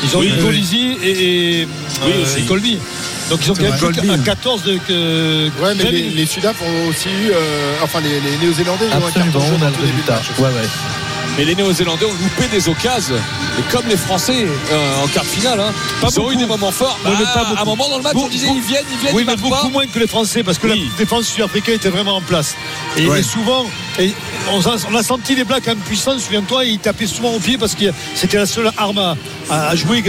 Ils 0.03 0.18
ont 0.18 0.19
Oui, 0.19 0.27
eu 0.27 0.33
oui. 0.38 0.44
Colisi 0.44 0.97
et, 1.03 1.09
et, 1.62 1.68
Oui, 2.06 2.12
euh, 2.15 2.38
et 2.38 2.41
Colby. 2.44 2.79
Donc 3.31 3.39
ils 3.45 3.51
ont 3.51 3.56
quand 3.56 3.63
même 3.63 3.80
Colby. 3.80 4.24
14 4.25 4.63
de. 4.63 4.78
Que, 4.78 5.50
Ouais, 5.62 5.74
mais 5.75 5.83
20 5.86 5.89
les, 5.92 6.10
les 6.10 6.25
Sudaf 6.25 6.62
ont 6.62 6.88
aussi 6.89 7.10
eu, 7.10 7.31
euh, 7.31 7.75
enfin 7.81 8.00
les, 8.01 8.19
les 8.19 8.38
Néo-Zélandais, 8.38 8.86
ont 8.86 8.89
un 8.89 9.12
carton 9.12 9.22
Absolument, 9.39 9.39
jaune 9.45 9.57
on 9.62 9.63
a 9.63 9.68
en 9.68 9.69
le 9.69 9.75
tout 9.75 9.81
début 9.86 10.01
de 10.01 10.12
résultat. 10.12 10.13
match. 10.16 10.39
Ouais, 10.39 10.45
ouais. 10.50 10.68
Mais 11.38 11.45
les 11.45 11.56
Néo-Zélandais 11.56 12.06
ont 12.06 12.13
loupé 12.13 12.48
des 12.51 12.68
occasions. 12.68 13.16
Et 13.57 13.72
comme 13.72 13.88
les 13.88 13.98
Français 13.98 14.45
euh, 14.72 15.04
en 15.04 15.07
quart 15.07 15.24
de 15.24 15.30
finale, 15.30 15.60
hein, 15.60 15.72
Pas 16.01 16.07
ils 16.12 16.19
ont 16.19 16.31
eu 16.31 16.36
des 16.36 16.45
moments 16.45 16.72
forts. 16.72 16.98
Oui, 17.06 17.12
mais 17.18 17.24
Bah, 17.24 17.31
pas 17.33 17.39
à 17.39 17.44
un 17.44 17.50
beaucoup. 17.54 17.66
moment 17.66 17.89
dans 17.89 17.98
le 17.98 18.04
match, 18.04 18.13
on 18.16 18.28
disait 18.28 18.48
ils 18.54 18.62
viennent, 18.62 18.83
ils 18.92 18.98
viennent, 18.98 19.16
Oui, 19.16 19.24
ils 19.24 19.28
mais 19.28 19.36
beaucoup 19.38 19.56
pas. 19.56 19.69
moins 19.69 19.86
que 19.88 19.98
les 20.00 20.07
Français 20.07 20.44
parce 20.44 20.57
que 20.57 20.68
Oui. 20.68 20.89
la 20.92 20.98
défense 20.98 21.25
sud-africaine 21.28 21.75
était 21.75 21.89
vraiment 21.89 22.18
en 22.18 22.22
place. 22.22 22.56
Et, 22.98 23.07
Ouais. 23.07 23.22
et 23.22 23.24
souvent, 23.24 23.66
et 24.00 24.13
on, 24.51 24.60
a, 24.62 24.75
on 24.92 24.95
a 24.95 25.04
senti 25.04 25.36
les 25.36 25.44
Blacks 25.45 25.68
impuissants, 25.68 26.19
souviens-toi, 26.19 26.66
ils 26.66 26.80
tapaient 26.80 27.07
souvent 27.07 27.31
au 27.33 27.39
pied 27.39 27.57
parce 27.57 27.75
que 27.75 27.86
c'était 28.16 28.38
la 28.38 28.45
seule 28.45 28.69
arme 28.78 28.98
à, 28.98 29.16
à- 29.50 29.69
à 29.69 29.75
jouer. 29.75 30.04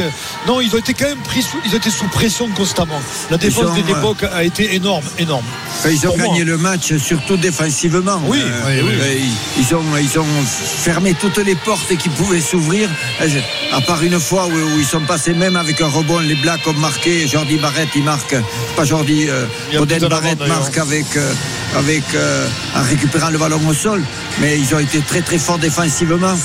Non, 0.46 0.60
ils 0.60 0.74
ont 0.74 0.78
été 0.78 0.92
quand 0.94 1.06
même 1.06 1.18
pris 1.22 1.42
sous, 1.42 1.58
ils 1.64 1.74
étaient 1.74 1.90
sous 1.90 2.06
pression 2.08 2.48
constamment. 2.48 3.00
La 3.30 3.38
défense 3.38 3.66
ont, 3.70 3.74
des 3.74 3.82
ouais. 3.82 3.88
l'époque 3.94 4.24
a 4.32 4.42
été 4.44 4.74
énorme, 4.74 5.04
énorme. 5.18 5.44
Ils 5.90 6.06
ont 6.06 6.16
moi. 6.16 6.26
gagné 6.26 6.44
le 6.44 6.56
match 6.58 6.94
surtout 6.96 7.36
défensivement. 7.36 8.20
Oui, 8.26 8.40
oui, 8.66 8.80
oui. 8.82 8.92
euh, 9.00 9.14
Ils, 9.58 9.74
ont, 9.74 9.82
ils 10.00 10.18
ont 10.18 10.26
fermé 10.46 11.14
toutes 11.14 11.38
les 11.38 11.54
portes 11.54 11.96
qui 11.96 12.08
pouvaient 12.08 12.40
s'ouvrir. 12.40 12.88
Euh, 13.20 13.28
À 13.72 13.80
part 13.80 14.02
une 14.02 14.20
fois 14.20 14.46
où, 14.46 14.50
où 14.52 14.78
ils 14.78 14.84
sont 14.86 15.00
passés 15.00 15.32
même 15.34 15.56
avec 15.56 15.80
un 15.80 15.88
rebond, 15.88 16.18
les 16.20 16.34
Blacks 16.36 16.66
ont 16.66 16.72
marqué. 16.74 17.26
Jordi 17.26 17.56
Barrett, 17.56 17.88
il 17.94 18.04
marque. 18.04 18.34
Pas 18.76 18.84
Jordi, 18.84 19.28
euh, 19.28 19.46
l'avant, 19.72 20.08
Barrett 20.08 20.38
marque 20.46 20.78
avec, 20.78 21.16
euh, 21.16 21.32
avec, 21.76 22.02
euh, 22.14 22.46
en 22.76 22.82
récupérant 22.82 23.30
le 23.30 23.38
ballon 23.38 23.60
au 23.68 23.74
sol. 23.74 24.02
Mais 24.40 24.58
ils 24.58 24.74
ont 24.74 24.78
été 24.78 25.00
très 25.00 25.20
très 25.22 25.38
forts 25.38 25.58
défensivement. 25.58 26.36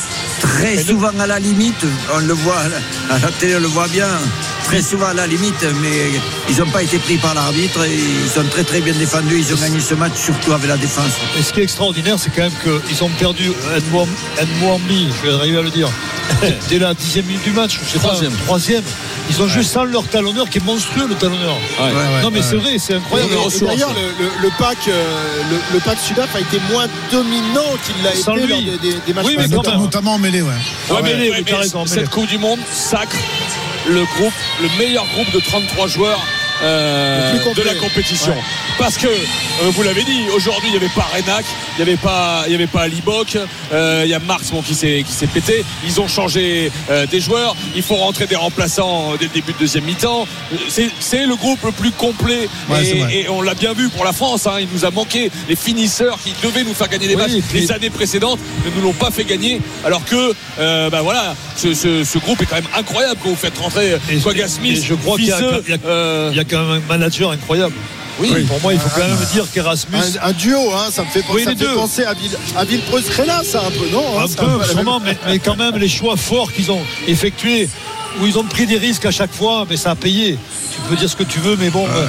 Très 0.42 0.84
souvent 0.84 1.12
à 1.20 1.28
la 1.28 1.40
limite. 1.40 1.86
On 2.14 2.20
le 2.20 2.34
voit 2.34 2.58
à 3.10 3.20
la, 3.20 3.28
télé, 3.32 3.56
on 3.56 3.60
le 3.60 3.68
voit 3.68 3.88
bien. 3.88 4.08
Très 4.66 4.82
souvent 4.82 5.08
à 5.08 5.14
la 5.14 5.28
limite, 5.28 5.66
mais 5.82 6.12
ils 6.50 6.58
n'ont 6.58 6.70
pas 6.70 6.84
été 6.84 6.98
pris 7.00 7.18
par 7.18 7.34
l'arbitre. 7.34 7.86
et 7.86 7.96
Ils 7.96 8.40
ont 8.40 8.48
très 8.50 8.64
très 8.64 8.82
bien 8.82 8.94
défendu. 8.94 9.40
Ils 9.40 9.54
ont 9.54 9.58
gagné 9.58 9.80
ce 9.80 9.94
match 9.94 10.14
surtout 10.16 10.52
avec 10.52 10.68
la 10.68 10.78
défense. 10.78 11.14
Et 11.40 11.42
ce 11.44 11.54
qui 11.54 11.62
est 11.62 11.64
extraordinaire, 11.64 12.18
c'est 12.20 12.30
quand 12.32 12.44
même 12.44 12.52
qu'ils 12.86 13.04
ont 13.04 13.10
perdu 13.10 13.52
Nwambi, 14.62 15.08
je 15.24 15.28
vais 15.30 15.34
arriver 15.36 15.58
à 15.58 15.62
le 15.62 15.70
dire, 15.70 15.90
dès 16.70 16.80
la 16.80 16.94
dixième 16.94 17.26
minute 17.26 17.44
du 17.44 17.52
match, 17.52 17.80
je 17.86 17.92
sais 17.94 18.00
Troisième. 18.00 18.32
pas, 18.34 18.44
troisième. 18.44 18.84
Ils 19.30 19.42
ont 19.42 19.48
joué 19.48 19.64
sans 19.64 19.84
leur 19.84 20.04
talonneur 20.08 20.50
qui 20.50 20.58
est 20.60 20.64
monstrueux, 20.66 21.08
le 21.08 21.16
talonneur. 21.16 21.56
Ouais. 21.80 21.86
Ouais, 21.88 21.94
ouais. 21.94 22.22
non, 22.24 22.32
mais 22.32 22.42
c'est 22.42 22.56
vrai, 22.56 22.78
c'est 22.80 22.94
incroyable. 22.96 23.32
d'ailleurs, 23.66 23.94
le, 23.94 24.24
le- 24.26 24.32
le 24.42 24.50
pack, 24.58 24.78
euh, 24.88 25.04
le, 25.50 25.58
le 25.74 25.80
pack 25.80 25.98
Sudaf 26.00 26.34
a 26.36 26.40
été 26.40 26.60
moins 26.72 26.88
dominant 27.12 27.76
qu'il 27.86 28.04
l'a 28.04 28.12
été 28.12 28.22
Sans 28.22 28.36
lui. 28.36 28.48
lors 28.48 28.62
des, 28.62 28.78
des- 28.78 28.98
des 29.06 29.14
matchs 29.14 29.26
Oui, 29.26 29.36
mais 29.38 29.48
même. 29.48 29.52
Notamment 29.82 30.14
en 30.14 30.20
mêlée, 30.20 30.42
ouais. 30.42 30.50
Ouais, 30.90 31.02
mais 31.04 31.30
ouais, 31.30 31.44
cette 31.86 32.10
Coupe 32.10 32.28
du 32.28 32.38
Monde 32.38 32.60
sacre 32.72 33.18
le 33.88 34.04
groupe, 34.18 34.34
le 34.62 34.68
meilleur 34.78 35.06
groupe 35.14 35.32
de 35.34 35.40
33 35.40 35.88
joueurs 35.88 36.20
euh, 36.64 37.34
de 37.56 37.62
la 37.64 37.76
compétition. 37.76 38.34
Parce 38.78 38.98
que, 38.98 39.08
euh, 39.08 39.70
vous 39.72 39.82
l'avez 39.84 40.04
dit, 40.04 40.22
aujourd'hui, 40.36 40.70
il 40.70 40.72
n'y 40.72 40.78
avait 40.78 40.94
pas 40.94 41.08
Renac, 41.14 41.46
il 41.78 41.84
n'y 41.84 41.90
avait 41.90 41.98
pas, 41.98 42.44
il 42.48 42.52
y 42.52 42.56
avait 42.56 42.68
pas 42.68 42.82
Ali 42.82 43.02
Bock, 43.04 43.38
euh, 43.74 44.04
il 44.06 44.10
y 44.10 44.14
a 44.14 44.20
Marx 44.20 44.52
bon, 44.52 44.62
qui 44.62 44.76
s'est 44.76 45.04
qui 45.06 45.12
s'est 45.14 45.28
pété. 45.28 45.64
Ils 45.86 46.00
ont 46.00 46.08
changé 46.08 46.72
euh, 46.92 47.06
des 47.08 47.20
joueurs. 47.20 47.56
Il 47.76 47.82
faut 47.82 47.96
rentrer 47.96 48.28
des 48.28 48.36
remplaçants 48.36 49.16
dès 49.20 49.26
le 49.26 49.32
début 49.32 49.54
de 49.54 49.58
deuxième 49.58 49.84
mi-temps. 49.86 50.28
C'est 50.70 50.90
c'est 51.00 51.26
le 51.26 51.36
groupe 51.36 51.60
le 51.64 51.72
plus 51.72 51.92
complet. 51.92 52.48
Ouais, 52.70 52.86
et, 53.12 53.30
on 53.30 53.42
l'a 53.42 53.56
bien 53.56 53.74
vu 53.74 53.90
pour 53.90 54.06
la 54.06 54.14
France. 54.14 54.46
hein. 54.48 54.58
il 54.60 54.68
nous 54.74 54.86
a 54.86 54.92
manqué 54.92 55.32
les 55.50 55.56
finisseurs 55.56 56.20
qui 56.24 56.34
devaient 56.44 56.64
nous 56.64 56.74
faire 56.74 56.88
gagner 56.90 57.08
les 57.08 57.16
Oui, 57.16 57.22
matchs 57.22 57.44
puis- 57.50 57.62
les 57.62 57.72
années 57.72 57.90
précédentes 57.90 58.40
ne 58.66 58.70
nous 58.72 58.82
l'ont 58.82 58.94
pas 58.94 59.10
fait 59.12 59.24
gagner. 59.24 59.60
Alors 59.86 60.04
que, 60.06 60.34
euh, 60.60 60.90
bah 60.90 61.02
voilà, 61.02 61.36
ce, 61.56 61.74
ce- 61.74 62.04
ce 62.04 62.18
groupe 62.20 62.42
est 62.42 62.46
quand 62.46 62.56
même 62.56 62.68
incroyable 62.78 63.20
quand 63.24 63.30
vous 63.30 63.36
faites 63.36 63.58
rentrer 63.58 63.98
Et- 64.12 64.18
Quagga 64.18 64.46
et 64.46 64.50
Smith, 64.50 64.84
je 64.88 64.94
crois 64.94 65.16
qu'il 65.18 65.28
y 65.28 65.32
a- 65.32 65.38
Fizeux, 65.38 65.64
il 65.68 65.72
y 65.72 65.74
a- 65.74 65.88
euh, 65.88 66.30
Il 66.32 66.38
y 66.38 66.40
a 66.40 66.44
quand 66.50 66.66
même 66.66 66.82
un 66.84 66.88
manager 66.88 67.32
incroyable. 67.32 67.74
Oui. 68.20 68.30
Pour 68.48 68.60
moi, 68.62 68.74
il 68.74 68.80
faut 68.80 68.90
quand 68.96 69.08
même 69.08 69.16
dire 69.32 69.46
qu'Erasmus. 69.54 69.96
Un, 70.22 70.30
un 70.30 70.32
duo, 70.34 70.72
hein, 70.74 70.88
ça 70.92 71.04
me 71.04 71.08
fait, 71.10 71.24
Oui, 71.32 71.44
ça 71.44 71.52
penser 71.76 72.04
à, 72.04 72.14
Ville, 72.16 72.36
à 72.56 72.66
Villepreux-Scrella, 72.66 73.44
ça 73.44 73.62
un 73.68 73.70
peu, 73.72 73.88
non 73.92 74.04
hein, 74.20 74.24
Un 74.26 74.28
peu, 74.34 74.58
même- 74.58 74.68
sûrement, 74.68 75.00
mais, 75.00 75.16
mais 75.28 75.38
quand 75.38 75.56
même, 75.56 75.78
les 75.78 75.88
choix 75.90 76.18
forts 76.18 76.52
qu'ils 76.52 76.72
ont 76.72 76.82
effectués, 77.08 77.70
où 78.20 78.26
ils 78.26 78.40
ont 78.40 78.44
pris 78.44 78.66
des 78.66 78.78
risques 78.80 79.06
à 79.06 79.12
chaque 79.12 79.32
fois, 79.34 79.68
mais 79.70 79.78
ça 79.78 79.92
a 79.92 79.96
payé. 79.96 80.40
Tu 80.74 80.82
peux 80.90 80.96
dire 80.96 81.10
ce 81.10 81.16
que 81.16 81.24
tu 81.24 81.38
veux, 81.40 81.56
mais 81.58 81.70
bon. 81.70 81.86
euh, 81.88 82.08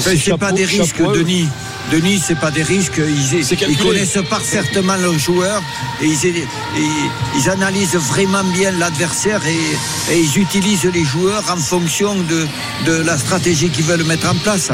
c'est- 0.00 0.10
pas 0.38 0.46
chapeau- 0.46 0.56
des 0.56 0.64
risques, 0.64 0.96
chapeau 0.96 1.10
à 1.10 1.14
eux. 1.14 1.18
Denis. 1.18 1.46
Denis, 1.90 2.20
c'est 2.24 2.38
pas 2.38 2.50
des 2.50 2.62
risques. 2.62 3.00
Ils, 3.00 3.76
connaissent 3.78 4.18
parfaitement 4.28 4.96
leurs 4.96 5.18
joueurs 5.18 5.62
et 6.02 6.06
ils, 6.08 7.50
analysent 7.50 7.94
vraiment 7.94 8.42
bien 8.44 8.72
l'adversaire 8.72 9.40
et, 9.46 10.12
et 10.12 10.18
ils 10.18 10.38
utilisent 10.38 10.84
les 10.92 11.04
joueurs 11.04 11.44
en 11.50 11.56
fonction 11.56 12.14
de, 12.16 12.46
de 12.86 13.02
la 13.02 13.16
stratégie 13.16 13.70
qu'ils 13.70 13.84
veulent 13.84 14.04
mettre 14.04 14.28
en 14.28 14.34
place. 14.36 14.70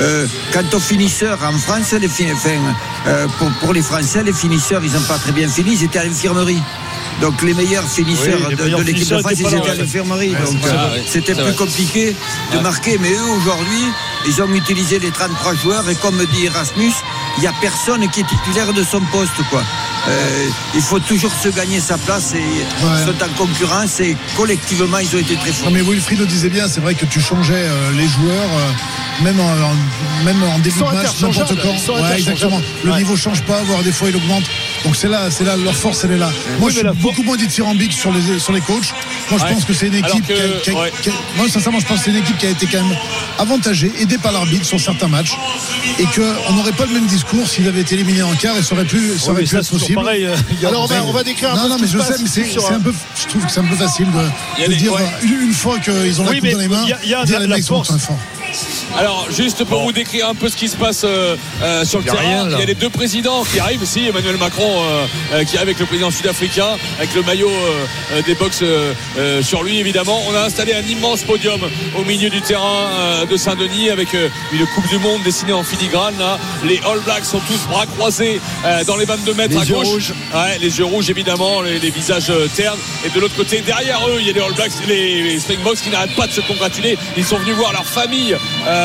Euh, 0.00 0.26
quant 0.52 0.64
aux 0.76 0.80
finisseurs, 0.80 1.38
en 1.42 1.58
France, 1.58 1.92
les 1.92 2.08
fin- 2.08 2.32
enfin, 2.32 2.58
euh, 3.06 3.26
pour, 3.38 3.50
pour 3.60 3.72
les 3.74 3.82
Français, 3.82 4.22
les 4.22 4.32
finisseurs, 4.32 4.82
ils 4.84 4.92
n'ont 4.92 5.02
pas 5.02 5.18
très 5.18 5.32
bien 5.32 5.48
fini. 5.48 5.72
Ils 5.74 5.84
étaient 5.84 5.98
à 5.98 6.04
l'infirmerie. 6.04 6.62
Donc 7.20 7.42
les 7.42 7.54
meilleurs 7.54 7.88
finisseurs 7.88 8.40
Oui, 8.48 8.56
les 8.56 8.56
de, 8.56 8.82
l'équipe 8.82 9.08
de 9.08 9.18
France, 9.18 9.32
ils 9.36 9.46
étaient 9.46 9.56
à 9.56 9.60
ouais. 9.60 9.76
l'infirmerie. 9.76 10.30
Donc 10.32 10.64
euh, 10.66 10.98
c'était 11.06 11.34
plus 11.34 11.42
vrai. 11.42 11.54
compliqué 11.54 12.16
de 12.52 12.58
marquer. 12.58 12.98
Mais 13.00 13.12
eux, 13.12 13.30
aujourd'hui, 13.36 13.84
ils 14.26 14.42
ont 14.42 14.52
utilisé 14.54 14.98
les 14.98 15.10
33 15.10 15.54
joueurs 15.54 15.88
et 15.88 15.94
comme 15.96 16.24
dit 16.32 16.46
Erasmus, 16.46 16.92
il 17.36 17.40
n'y 17.40 17.46
a 17.46 17.52
personne 17.60 18.08
qui 18.10 18.20
est 18.20 18.26
titulaire 18.26 18.72
de 18.72 18.82
son 18.82 19.00
poste. 19.12 19.32
Quoi. 19.50 19.62
Euh, 20.08 20.46
il 20.74 20.82
faut 20.82 20.98
toujours 21.00 21.32
se 21.32 21.48
gagner 21.48 21.80
sa 21.80 21.96
place 21.98 22.34
et 22.34 22.42
ils 22.42 23.04
sont 23.06 23.24
en 23.24 23.28
concurrence 23.36 24.00
et 24.00 24.16
collectivement, 24.36 24.98
ils 24.98 25.14
ont 25.16 25.18
été 25.20 25.34
très 25.36 25.52
forts. 25.52 25.70
Non 25.70 25.74
mais 25.76 25.82
Wilfried 25.82 26.18
le 26.20 26.26
disait 26.26 26.50
bien, 26.50 26.68
c'est 26.68 26.80
vrai 26.80 26.94
que 26.94 27.06
tu 27.06 27.20
changeais 27.20 27.54
euh, 27.54 27.92
les 27.92 28.06
joueurs, 28.08 28.50
euh, 28.52 29.22
même, 29.24 29.40
en, 29.40 29.44
en- 29.44 30.24
même 30.24 30.42
en 30.42 30.58
début 30.58 30.78
de 30.78 30.84
match, 30.84 31.20
n'importe 31.22 31.54
quand. 31.62 31.94
Ouais, 32.02 32.18
exactement. 32.18 32.60
Le 32.84 32.90
Ouais. 32.92 32.98
niveau 32.98 33.16
change 33.16 33.42
pas, 33.42 33.62
voire 33.62 33.82
des 33.82 33.92
fois 33.92 34.08
il 34.10 34.16
augmente. 34.16 34.44
Donc 34.84 34.96
c'est 34.96 35.08
là, 35.08 35.30
c'est 35.30 35.44
là 35.44 35.56
leur 35.56 35.74
force, 35.74 36.04
elle 36.04 36.12
est 36.12 36.18
là. 36.18 36.30
Moi, 36.60 36.68
je 36.70 36.80
mais 36.82 36.90
suis 36.92 36.98
beaucoup 37.00 37.22
moins 37.22 37.36
dithyrambique 37.36 37.92
sur 37.92 38.12
les 38.12 38.38
sur 38.38 38.52
les 38.52 38.60
coachs. 38.60 38.92
Moi, 39.30 39.38
je 39.40 39.44
Ouais. 39.44 39.52
pense 39.54 39.64
que 39.64 39.72
c'est 39.72 39.86
une 39.86 39.94
équipe 39.94 40.26
que, 40.26 40.34
qui, 40.34 40.40
a, 40.40 40.60
qui 40.62 40.70
a- 40.70 40.74
ouais. 40.74 40.92
qui 41.02 41.08
a- 41.08 41.12
moi, 41.36 41.48
sincèrement, 41.48 41.80
je 41.80 41.86
pense 41.86 41.98
que 42.00 42.04
c'est 42.04 42.10
une 42.10 42.18
équipe 42.18 42.36
qui 42.36 42.46
a 42.46 42.50
été 42.50 42.66
quand 42.66 42.82
même 42.82 42.96
avantagée, 43.38 43.90
aidée 43.98 44.18
par 44.18 44.32
l'arbitre 44.32 44.66
sur 44.66 44.78
certains 44.78 45.08
matchs, 45.08 45.32
et 45.98 46.04
qu'on 46.04 46.52
n'aurait 46.52 46.72
pas 46.72 46.84
le 46.84 46.92
même 46.92 47.06
discours 47.06 47.48
s'ils 47.48 47.66
avaient 47.66 47.80
été 47.80 47.94
éliminés 47.94 48.22
en 48.22 48.34
quart 48.34 48.56
et 48.58 48.62
ça 48.62 48.74
aurait 48.74 48.84
pu, 48.84 48.98
ça 49.18 49.24
Ouais, 49.26 49.30
aurait 49.30 49.40
mais 49.40 49.48
pu 49.48 49.54
ça, 49.54 49.58
être 49.60 49.70
possible. 49.70 49.94
pareil. 49.94 50.26
euh, 50.26 50.36
Alors 50.68 50.82
on 50.82 50.86
va, 50.86 51.02
on 51.04 51.12
va 51.12 51.24
décrire 51.24 51.52
un 51.52 51.56
Non, 51.56 51.62
peu 51.62 51.68
non, 51.70 51.76
mais 51.80 51.86
je 51.86 51.98
sais, 51.98 52.14
mais 52.20 52.28
c'est 52.28 52.42
un- 52.70 52.76
un 52.76 52.80
peu, 52.80 52.92
je 53.22 53.26
trouve 53.26 53.44
que 53.46 53.50
c'est 53.50 53.60
un 53.60 53.64
peu 53.64 53.76
facile 53.76 54.06
de, 54.12 54.18
a 54.18 54.66
de 54.66 54.70
des- 54.72 54.76
dire 54.76 54.92
ouais. 54.92 55.00
une, 55.22 55.48
une 55.48 55.54
fois 55.54 55.78
qu'ils 55.78 56.20
ont 56.20 56.26
Oui, 56.28 56.34
la 56.36 56.40
coupe 56.40 56.50
dans 56.52 56.58
les 56.58 56.68
mains, 56.68 56.84
dire 56.84 56.98
la- 57.30 57.38
les 57.38 57.46
mecs 57.46 57.62
sont 57.64 57.76
force. 57.82 57.88
très 57.88 57.98
forts. 57.98 58.18
Alors, 58.96 59.26
juste 59.30 59.64
pour 59.64 59.82
vous 59.82 59.90
décrire 59.92 60.28
un 60.28 60.36
peu 60.36 60.48
ce 60.48 60.56
qui 60.56 60.68
se 60.68 60.76
passe 60.76 61.02
euh, 61.04 61.36
euh, 61.62 61.84
sur 61.84 61.98
le 61.98 62.04
terrain, 62.04 62.18
rien, 62.18 62.48
il 62.52 62.58
y 62.60 62.62
a 62.62 62.64
les 62.64 62.76
deux 62.76 62.90
présidents 62.90 63.42
qui 63.42 63.58
arrivent 63.58 63.82
ici. 63.82 64.06
Emmanuel 64.06 64.36
Macron 64.36 64.62
euh, 64.84 65.06
euh, 65.32 65.44
qui 65.44 65.56
est 65.56 65.58
avec 65.58 65.80
le 65.80 65.86
président 65.86 66.12
sud-africain, 66.12 66.76
avec 66.98 67.12
le 67.14 67.22
maillot 67.22 67.50
euh, 67.50 67.86
euh, 68.12 68.22
des 68.22 68.36
box 68.36 68.60
euh, 68.62 68.92
euh, 69.18 69.42
sur 69.42 69.64
lui, 69.64 69.78
évidemment. 69.80 70.22
On 70.28 70.34
a 70.36 70.42
installé 70.42 70.74
un 70.74 70.82
immense 70.82 71.22
podium 71.24 71.60
au 71.98 72.04
milieu 72.04 72.30
du 72.30 72.40
terrain 72.40 72.88
euh, 72.92 73.26
de 73.26 73.36
Saint-Denis 73.36 73.90
avec 73.90 74.12
une 74.12 74.66
Coupe 74.74 74.86
du 74.88 74.98
Monde 74.98 75.22
dessinée 75.24 75.52
en 75.52 75.64
filigrane. 75.64 76.16
là. 76.18 76.38
Les 76.64 76.80
All 76.88 77.00
Blacks 77.00 77.24
sont 77.24 77.40
tous 77.48 77.66
bras 77.68 77.86
croisés 77.86 78.40
euh, 78.64 78.84
dans 78.84 78.96
les 78.96 79.06
22 79.06 79.34
mètres 79.34 79.54
Les 79.54 79.60
à 79.60 79.64
yeux 79.64 79.74
gauche. 79.74 79.88
rouges. 79.88 80.12
Ouais, 80.32 80.58
les 80.60 80.78
yeux 80.78 80.84
rouges, 80.84 81.10
évidemment, 81.10 81.62
les, 81.62 81.80
les 81.80 81.90
visages 81.90 82.30
ternes. 82.54 82.78
Et 83.04 83.10
de 83.10 83.18
l'autre 83.18 83.34
côté, 83.34 83.60
derrière 83.60 84.06
eux, 84.08 84.18
il 84.20 84.26
y 84.28 84.30
a 84.30 84.34
les 84.34 84.40
All 84.40 84.54
Blacks, 84.54 84.70
les, 84.86 85.22
les 85.24 85.40
Springboks 85.40 85.78
qui 85.82 85.90
n'arrêtent 85.90 86.14
pas 86.14 86.28
de 86.28 86.32
se 86.32 86.40
congratuler. 86.42 86.96
Ils 87.16 87.24
sont 87.24 87.38
venus 87.38 87.56
voir 87.56 87.72
leur 87.72 87.86
famille 87.86 88.36
euh, 88.68 88.82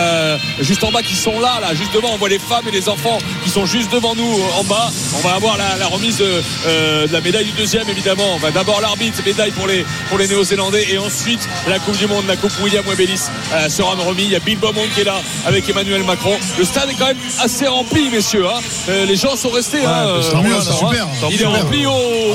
juste 0.62 0.84
en 0.84 0.92
bas 0.92 1.02
qui 1.02 1.16
sont 1.16 1.40
là, 1.40 1.60
là, 1.62 1.74
juste 1.74 1.94
devant. 1.94 2.10
On 2.14 2.18
voit 2.18 2.30
les 2.30 2.40
femmes 2.40 2.68
et 2.68 2.72
les 2.72 2.90
enfants 2.90 3.18
qui 3.44 3.50
sont 3.50 3.66
juste 3.66 3.92
devant 3.92 4.16
nous 4.16 4.24
euh, 4.40 4.60
en 4.60 4.64
bas. 4.64 4.92
On 5.18 5.20
va 5.28 5.36
avoir 5.36 5.58
la, 5.58 5.78
la 5.78 5.88
remise 5.88 6.18
de, 6.18 6.42
euh, 6.68 7.08
de 7.08 7.14
la 7.14 7.22
médaille 7.22 7.46
du 7.46 7.52
deuxième, 7.52 7.88
évidemment. 7.90 8.36
On 8.36 8.38
va 8.40 8.52
d'abord 8.52 8.82
l'arbitre, 8.82 9.22
médaille 9.26 9.52
pour 9.52 9.68
les, 9.68 9.86
pour 10.10 10.18
les 10.18 10.28
Néo-Zélandais. 10.28 10.88
Et 10.92 10.98
ensuite, 10.98 11.48
la 11.68 11.80
Coupe 11.80 11.98
du 11.98 12.08
Monde, 12.08 12.26
la 12.28 12.36
Coupe 12.36 12.52
William 12.62 12.84
Webelis 12.86 13.22
euh, 13.54 13.70
sera 13.70 13.92
remise. 13.96 14.26
Il 14.26 14.32
y 14.32 14.36
a 14.36 14.40
Bill 14.40 14.58
Beaumont 14.58 14.86
qui 14.94 15.02
est 15.02 15.06
là 15.06 15.16
avec 15.46 15.68
Emmanuel 15.70 16.04
Macron. 16.04 16.36
Le 16.58 16.64
stade 16.64 16.90
est 16.90 16.96
quand 16.96 17.08
même 17.08 17.18
assez 17.42 17.68
rempli, 17.68 18.10
messieurs. 18.10 18.46
hein. 18.48 18.60
Euh, 18.90 19.06
les 19.06 19.16
gens 19.16 19.36
sont 19.36 19.50
restés. 19.50 19.84
hein, 19.86 20.06
euh, 20.08 20.32
tant 20.32 20.42
mieux, 20.42 20.60
super. 20.62 21.06
hein. 21.06 21.28
Il 21.32 21.42
est 21.42 21.46
rempli 21.46 21.86
au 21.86 21.92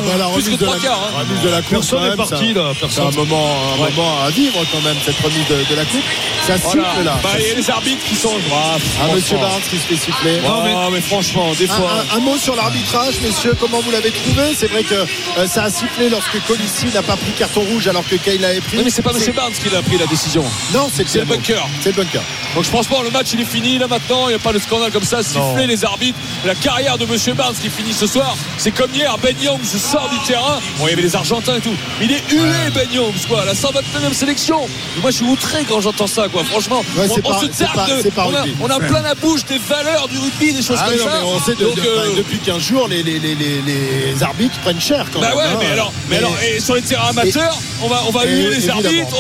bah, 0.06 0.12
la 0.18 0.28
plus 0.35 0.44
que 0.44 0.50
de 0.56 0.64
trois 0.64 0.78
quarts. 0.78 1.11
hein. 1.14 1.21
remise 1.28 1.42
de 1.42 1.49
la 1.50 1.62
coupe, 1.62 1.71
Personne 1.71 2.09
n'est 2.11 2.16
parti, 2.16 2.52
là, 2.54 2.73
C'est 2.90 3.00
un 3.00 3.11
moment, 3.11 3.47
un 3.78 3.83
Ouais. 3.85 3.90
moment 3.97 4.23
à 4.23 4.30
vivre 4.30 4.59
quand 4.73 4.80
même, 4.83 4.97
cette 5.04 5.18
remise 5.21 5.47
de, 5.49 5.54
de 5.71 5.76
la 5.76 5.85
coupe. 5.85 6.00
Ça 6.47 6.56
siffle 6.56 6.78
Voilà. 6.78 7.04
là. 7.04 7.18
Bah, 7.23 7.30
a 7.54 7.56
les 7.56 7.70
arbitres 7.70 8.04
qui 8.04 8.14
sont. 8.16 8.32
Ah, 8.52 8.76
Ah, 9.02 9.14
monsieur. 9.14 9.37
Barnes 9.38 9.61
qui 9.70 9.76
se 9.78 9.87
fait 9.87 9.96
siffler. 9.96 10.40
Non, 10.42 10.62
mais, 10.62 10.75
mais 10.96 11.00
franchement, 11.00 11.52
des 11.58 11.66
fois. 11.66 12.04
un- 12.12 12.16
un 12.16 12.20
mot 12.20 12.37
sur 12.37 12.54
l'arbitrage, 12.56 13.14
messieurs, 13.23 13.56
comment 13.58 13.80
vous 13.80 13.90
l'avez 13.90 14.11
trouvé? 14.11 14.54
C'est 14.56 14.66
vrai 14.70 14.82
que 14.84 14.94
euh, 14.94 15.46
ça 15.46 15.64
a 15.64 15.70
sifflé 15.70 16.08
lorsque 16.08 16.38
Colissi 16.46 16.87
n'a 16.94 17.02
pas 17.02 17.16
pris 17.16 17.32
carton 17.38 17.61
rouge 17.62 17.87
alors 17.88 18.04
que 18.08 18.16
Kane 18.16 18.38
l'avait 18.40 18.61
pris. 18.61 18.78
Oui, 18.78 18.82
mais 18.84 18.90
c'est 18.90 19.02
pas 19.02 19.11
M. 19.11 19.32
Barnes 19.34 19.52
qui 19.52 19.75
a 19.75 19.82
pris 19.82 19.99
la 19.99 20.06
décision. 20.06 20.44
Non, 20.73 20.88
c'est 20.94 21.12
le 21.14 21.25
bunker. 21.25 21.66
C'est 21.82 21.90
le 21.96 22.02
bunker. 22.02 22.23
Donc 22.54 22.64
je 22.64 22.70
pense 22.70 22.87
pas, 22.87 23.02
le 23.02 23.11
match 23.11 23.28
il 23.34 23.40
est 23.40 23.44
fini 23.44 23.78
là 23.78 23.87
maintenant, 23.88 24.26
il 24.28 24.30
n'y 24.30 24.34
a 24.34 24.38
pas 24.38 24.52
de 24.52 24.58
scandale 24.58 24.92
comme 24.92 25.02
ça, 25.04 25.23
siffler 25.23 25.66
les 25.66 25.84
arbitres. 25.84 26.18
La 26.44 26.54
carrière 26.54 26.99
de 26.99 27.04
M. 27.04 27.34
Barnes 27.37 27.54
qui 27.61 27.68
finit 27.68 27.92
ce 27.92 28.06
soir, 28.06 28.37
c'est 28.58 28.70
comme 28.70 28.90
hier, 28.94 29.16
Ben 29.23 29.34
Youngs 29.40 29.64
sort 29.64 30.08
du 30.11 30.18
terrain. 30.26 30.61
Bon, 30.78 30.87
il 30.87 30.90
y 30.90 30.92
avait 30.92 31.02
les 31.02 31.16
Argentins 31.16 31.56
et 31.56 31.61
tout. 31.61 31.75
Il 32.00 32.12
est 32.12 32.23
hué 32.30 32.70
Ben 32.75 32.88
Youngs, 32.92 33.26
quoi, 33.28 33.44
la 33.44 33.54
129e 33.54 34.12
sélection. 34.12 34.61
Moi 35.02 35.11
je 35.11 35.16
suis 35.16 35.25
outré 35.26 35.64
quand 35.68 35.80
j'entends 35.80 36.06
ça, 36.06 36.28
quoi. 36.28 36.44
Franchement, 36.44 36.82
Ouais, 36.96 37.06
on, 37.11 37.14
c'est 37.14 37.20
on 37.25 37.30
pas- 37.30 37.34
se 37.41 37.47
targue 37.47 38.12
on, 38.17 38.35
a, 38.35 38.41
rugby. 38.43 38.55
on 38.61 38.67
a 38.71 38.79
plein 38.81 39.03
la 39.03 39.14
bouche 39.14 39.45
des 39.45 39.59
valeurs 39.59 40.09
du 40.09 40.19
rugby, 40.19 40.53
des 40.53 40.62
choses 40.62 40.79
Ah 40.81 40.88
comme 40.91 40.99
non, 40.99 41.05
ça. 41.05 41.11
mais 41.21 41.26
on 41.29 41.41
sait 41.41 41.55
de- 41.55 41.64
Donc, 41.64 41.76
de- 41.76 41.81
euh, 41.83 41.97
bah, 42.09 42.14
depuis 42.19 42.38
15 42.38 42.62
jours, 42.62 42.88
les, 42.88 43.03
les, 43.03 43.19
les, 43.19 43.35
les, 43.35 43.62
les 43.62 44.23
arbitres 44.23 44.59
prennent 44.61 44.81
cher 44.81 45.07
quand 45.12 45.21
bah 45.21 45.29
même. 45.29 45.37
ouais, 45.38 45.45
hein. 45.45 45.59
mais 45.61 45.71
alors, 45.73 45.93
mais 46.11 46.17
alors, 46.19 46.35
et 46.43 46.61
sur 46.61 46.75
les 46.75 46.83
terrains 46.83 47.09
amateurs, 47.11 47.59
on 47.83 47.88
va, 47.88 48.03
on 48.09 48.11
va 48.11 48.25
huer 48.26 48.49
les 48.50 48.69
arbitres, 48.69 49.17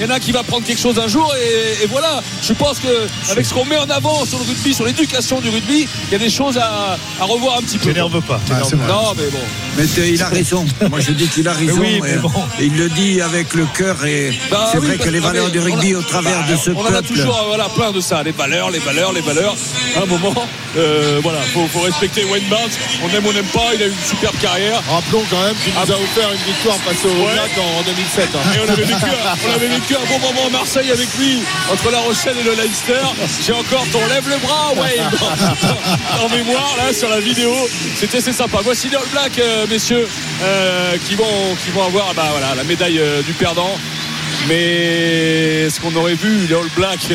il 0.00 0.06
y 0.06 0.10
en 0.10 0.14
a 0.14 0.20
qui 0.20 0.32
va 0.32 0.42
prendre 0.42 0.64
quelque 0.66 0.80
chose 0.80 0.98
un 0.98 1.08
jour, 1.08 1.32
et, 1.36 1.84
et 1.84 1.86
voilà. 1.86 2.22
Je 2.42 2.52
pense 2.52 2.78
que 2.78 2.88
avec 3.30 3.46
ce 3.46 3.54
qu'on 3.54 3.64
met 3.64 3.78
en 3.78 3.88
avant 3.90 4.24
sur 4.26 4.38
le 4.38 4.44
rugby, 4.44 4.74
sur 4.74 4.84
l'éducation 4.84 5.40
du 5.40 5.48
rugby, 5.50 5.86
il 6.08 6.12
y 6.12 6.14
a 6.16 6.18
des 6.18 6.30
choses 6.30 6.58
à, 6.58 6.96
à 7.20 7.24
revoir 7.24 7.58
un 7.58 7.62
petit 7.62 7.78
peu. 7.78 7.86
T'énerve 7.88 8.20
pas. 8.22 8.40
Ah. 8.50 8.60
Non, 8.88 9.12
mais 9.16 9.28
bon. 9.30 9.38
Mais 9.76 9.84
il 10.08 10.22
a 10.22 10.28
raison. 10.28 10.64
Moi, 10.90 11.00
je 11.00 11.12
dis 11.12 11.28
qu'il 11.28 11.46
a 11.48 11.52
raison. 11.62 11.80
oui, 11.80 12.00
mais 12.02 12.12
et- 12.14 12.16
bon. 12.16 12.30
il 12.60 12.76
le 12.76 12.88
dit 12.90 13.20
avec 13.20 13.54
le 13.54 13.64
cœur. 13.66 14.04
Et 14.04 14.38
Bah 14.50 14.68
c'est 14.72 14.78
oui, 14.78 14.86
vrai 14.88 14.98
que 14.98 15.08
les 15.08 15.20
valeurs 15.20 15.50
du 15.50 15.60
rugby 15.60 15.94
au 15.94 16.02
travers 16.02 16.40
bah, 16.46 16.52
de 16.52 16.56
ce 16.56 16.70
on 16.70 16.80
en 16.80 16.86
a 16.86 16.90
peuple. 17.02 17.14
Voilà, 17.46 17.68
plein 17.68 17.90
de 17.92 18.00
ça, 18.00 18.22
les 18.22 18.32
valeurs, 18.32 18.70
les 18.70 18.78
valeurs, 18.78 19.12
les 19.12 19.20
valeurs. 19.20 19.54
À 19.96 20.02
un 20.02 20.06
moment, 20.06 20.34
euh, 20.76 21.20
voilà, 21.22 21.38
faut, 21.52 21.66
faut 21.68 21.80
respecter 21.80 22.24
Wayne 22.24 22.44
Barnes. 22.48 22.70
On 23.04 23.08
aime, 23.14 23.24
on 23.26 23.32
n'aime 23.32 23.44
pas. 23.46 23.70
Il 23.74 23.82
a 23.82 23.86
eu 23.86 23.90
une 23.90 24.08
superbe 24.08 24.36
carrière. 24.40 24.80
Rappelons 24.90 25.22
quand 25.30 25.42
même 25.42 25.54
qu'il 25.62 25.72
nous 25.72 25.92
a 25.92 25.96
offert 25.96 26.28
une 26.32 26.52
victoire 26.52 26.76
face 26.78 27.04
au 27.04 27.08
Ouais. 27.08 27.32
Black 27.34 27.50
en, 27.58 27.80
en 27.80 27.82
2007. 27.82 28.28
hein. 28.34 28.38
Et 28.56 28.58
on 28.66 28.72
avait, 28.72 28.82
vécu, 28.84 29.04
un- 29.04 29.48
on 29.48 29.54
avait 29.54 29.68
vécu 29.68 29.94
un 29.94 30.06
bon 30.08 30.18
moment 30.26 30.46
à 30.46 30.50
Marseille 30.50 30.90
avec 30.90 31.08
lui, 31.18 31.38
entre 31.72 31.90
La 31.90 31.98
Rochelle 32.00 32.36
et 32.40 32.42
le 32.44 32.54
Leinster. 32.54 33.02
J'ai 33.46 33.52
encore 33.52 33.84
ton 33.92 34.04
lève 34.06 34.28
le 34.28 34.36
bras, 34.38 34.72
Wayne, 34.76 35.10
en 36.22 36.28
mémoire, 36.28 36.74
là, 36.78 36.92
sur 36.92 37.08
la 37.08 37.20
vidéo. 37.20 37.52
C'était 37.96 38.18
assez 38.18 38.32
sympa. 38.32 38.58
Voici 38.64 38.88
les 38.88 38.96
All 38.96 39.06
Blacks, 39.12 39.38
euh, 39.38 39.66
messieurs, 39.68 40.08
euh, 40.42 40.96
qui, 41.06 41.14
vont, 41.14 41.56
qui 41.64 41.70
vont 41.70 41.84
avoir 41.84 42.14
bah, 42.14 42.28
voilà, 42.30 42.54
la 42.54 42.64
médaille 42.64 42.98
euh, 42.98 43.22
du 43.22 43.32
perdant. 43.34 43.76
Mais 44.48 45.70
ce 45.70 45.80
qu'on 45.80 45.94
aurait 45.96 46.14
vu, 46.14 46.46
les 46.46 46.54
All 46.54 46.68
Blacks, 46.76 47.08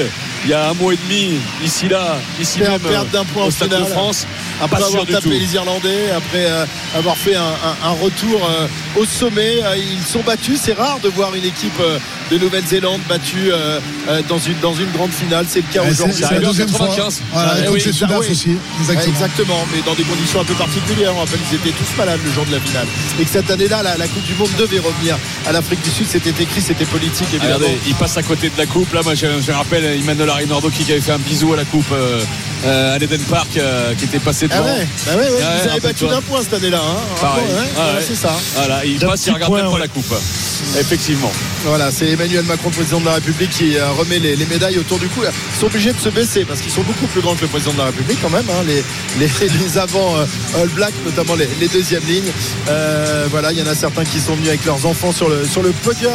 il 0.45 0.49
y 0.49 0.53
a 0.53 0.69
un 0.69 0.73
mois 0.73 0.93
et 0.93 0.97
demi, 1.07 1.39
ici 1.63 1.87
là, 1.89 2.17
ici 2.39 2.59
même, 2.59 2.79
perdre 2.79 3.09
d'un 3.11 3.25
point 3.25 3.45
au 3.45 3.51
Stade 3.51 3.69
de 3.69 3.83
France. 3.85 4.25
Après 4.61 4.77
avoir 4.83 5.05
tapé 5.05 5.21
tout. 5.23 5.29
les 5.29 5.53
Irlandais, 5.55 6.09
après 6.15 6.45
euh, 6.45 6.65
avoir 6.95 7.15
fait 7.17 7.35
un, 7.35 7.41
un- 7.43 7.87
un 7.89 7.91
retour 7.91 8.41
euh, 8.49 8.67
au 8.97 9.05
sommet, 9.05 9.63
euh, 9.63 9.75
ils 9.77 10.05
sont 10.05 10.21
battus. 10.21 10.59
C'est 10.63 10.73
rare 10.73 10.99
de 11.03 11.09
voir 11.09 11.33
une 11.35 11.45
équipe 11.45 11.79
euh, 11.79 11.97
de 12.31 12.37
Nouvelle-Zélande 12.37 13.01
battue 13.07 13.51
euh, 13.51 13.79
dans, 14.27 14.39
une, 14.39 14.57
dans 14.61 14.73
une 14.73 14.89
grande 14.91 15.11
finale. 15.11 15.45
C'est 15.47 15.59
le 15.61 15.71
cas 15.71 15.81
Ouais, 15.83 15.91
aujourd'hui. 15.91 16.23
c'est 16.27 16.33
la 16.33 16.39
deuxième 16.39 16.69
fois. 16.69 16.87
95. 16.87 17.21
Voilà, 17.31 17.51
Ah, 17.53 17.71
oui, 17.71 17.77
aussi. 17.77 18.57
Exactement. 18.79 19.13
exactement, 19.13 19.65
mais 19.73 19.81
dans 19.85 19.93
des 19.95 20.03
conditions 20.03 20.41
un 20.41 20.45
peu 20.45 20.53
particulières. 20.55 21.13
On 21.15 21.19
rappelle 21.19 21.39
qu'ils 21.49 21.57
étaient 21.57 21.77
tous 21.77 21.97
malades 21.97 22.19
le 22.25 22.31
jour 22.31 22.45
de 22.45 22.51
la 22.51 22.59
finale. 22.59 22.87
Et 23.19 23.23
que 23.23 23.29
cette 23.29 23.49
année-là, 23.51 23.83
la, 23.83 23.97
la 23.97 24.07
Coupe 24.07 24.23
du 24.25 24.33
Monde 24.35 24.49
devait 24.57 24.79
revenir 24.79 25.17
à 25.47 25.51
l'Afrique 25.51 25.81
du 25.83 25.89
Sud. 25.91 26.07
C'était 26.09 26.29
écrit, 26.41 26.61
c'était 26.61 26.85
politique, 26.85 27.27
évidemment. 27.33 27.55
Regardez, 27.55 27.77
il 27.87 27.95
passe 27.95 28.17
à 28.17 28.23
côté 28.23 28.49
de 28.49 28.57
la 28.57 28.65
coupe. 28.65 28.91
Là, 28.93 29.01
moi, 29.03 29.13
je, 29.15 29.27
je 29.45 29.51
rappelle 29.51 29.83
Emmanuel 29.85 30.29
Arinaldo 30.29 30.69
qui 30.69 30.91
avait 30.91 31.01
fait 31.01 31.11
un 31.13 31.17
bisou 31.19 31.53
à 31.53 31.57
la 31.57 31.65
coupe 31.65 31.85
euh, 31.91 32.21
euh, 32.65 32.95
à 32.95 32.97
l'Eden 32.97 33.21
Park, 33.21 33.49
euh, 33.57 33.93
qui 33.95 34.05
était 34.05 34.19
passé 34.19 34.47
Ah 34.51 34.57
devant. 34.57 34.65
ouais, 34.67 34.87
bah 35.05 35.11
ouais, 35.15 35.21
ouais, 35.21 35.29
vous 35.63 35.69
avez 35.69 35.79
battu 35.79 36.07
d'un 36.07 36.21
point 36.21 36.41
cette 36.41 36.53
année-là. 36.55 36.81
Hein. 36.81 37.15
Pareil. 37.21 37.43
Ouais, 37.45 37.53
ouais, 37.53 37.67
Ah 37.77 37.95
ouais. 37.95 38.05
C'est 38.07 38.15
ça. 38.15 38.35
Voilà, 38.55 38.83
il 38.91 38.99
passe, 38.99 39.25
il 39.27 39.33
regarde 39.33 39.51
point, 39.51 39.61
même 39.61 39.67
pas 39.67 39.73
ouais. 39.75 39.79
la 39.81 39.87
coupe. 39.87 40.13
Effectivement. 40.79 41.31
Voilà, 41.65 41.91
c'est 41.91 42.07
Emmanuel 42.09 42.43
Macron, 42.45 42.69
président 42.69 42.99
de 42.99 43.05
la 43.05 43.15
République, 43.15 43.49
qui 43.51 43.77
euh, 43.77 43.89
remet 43.91 44.19
les, 44.19 44.35
les 44.35 44.45
médailles 44.45 44.77
autour 44.77 44.99
du 44.99 45.07
cou. 45.09 45.21
Ils 45.23 45.59
sont 45.59 45.65
obligés 45.67 45.93
de 45.93 45.99
se 45.99 46.09
baisser 46.09 46.45
parce 46.45 46.61
qu'ils 46.61 46.71
sont 46.71 46.81
beaucoup 46.83 47.07
plus 47.07 47.21
grands 47.21 47.35
que 47.35 47.41
le 47.41 47.47
président 47.47 47.73
de 47.73 47.77
la 47.79 47.85
République 47.85 48.19
quand 48.21 48.29
même. 48.29 48.45
hein, 48.49 48.63
les, 48.65 48.83
les, 49.19 49.27
les 49.63 49.77
avant 49.77 50.15
euh, 50.17 50.25
All 50.61 50.69
Black, 50.69 50.93
notamment 51.05 51.35
les, 51.35 51.47
les 51.59 51.67
deuxièmes 51.67 52.03
lignes. 52.07 52.31
Euh, 52.69 53.27
voilà, 53.29 53.51
il 53.51 53.59
y 53.59 53.61
en 53.61 53.67
a 53.67 53.75
certains 53.75 54.03
qui 54.05 54.19
sont 54.19 54.33
venus 54.35 54.49
avec 54.49 54.65
leurs 54.65 54.85
enfants 54.85 55.11
sur 55.11 55.29
le, 55.29 55.45
sur 55.45 55.61
le 55.61 55.71
podium 55.71 56.11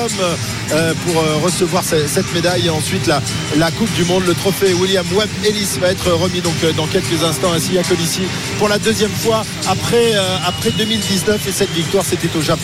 euh, 0.73 0.95
pour 1.07 1.23
recevoir 1.43 1.85
ce- 1.85 2.07
cette 2.07 2.33
médaille. 2.35 2.67
Et 2.67 2.71
ensuite, 2.71 3.07
la, 3.07 3.21
la 3.57 3.71
Coupe 3.71 3.93
du 3.95 4.05
Monde, 4.05 4.25
le 4.27 4.35
trophée 4.35 4.73
William 4.75 5.07
Webb 5.15 5.31
Ellis 5.45 5.79
va 5.81 5.89
être 5.91 6.11
remis 6.13 6.41
donc 6.41 6.55
dans 6.77 6.87
quelques 6.87 7.23
instants 7.25 7.53
ainsi 7.53 7.79
à 7.79 7.83
Colissi 7.83 8.23
pour 8.59 8.69
la 8.69 8.79
deuxième 8.79 9.11
fois 9.11 9.45
après, 9.69 10.13
après 10.47 10.71
2019. 10.71 11.47
Et 11.49 11.53
cette 11.53 11.73
victoire, 11.73 12.05
c'était 12.05 12.35
au 12.37 12.41
Japon, 12.43 12.62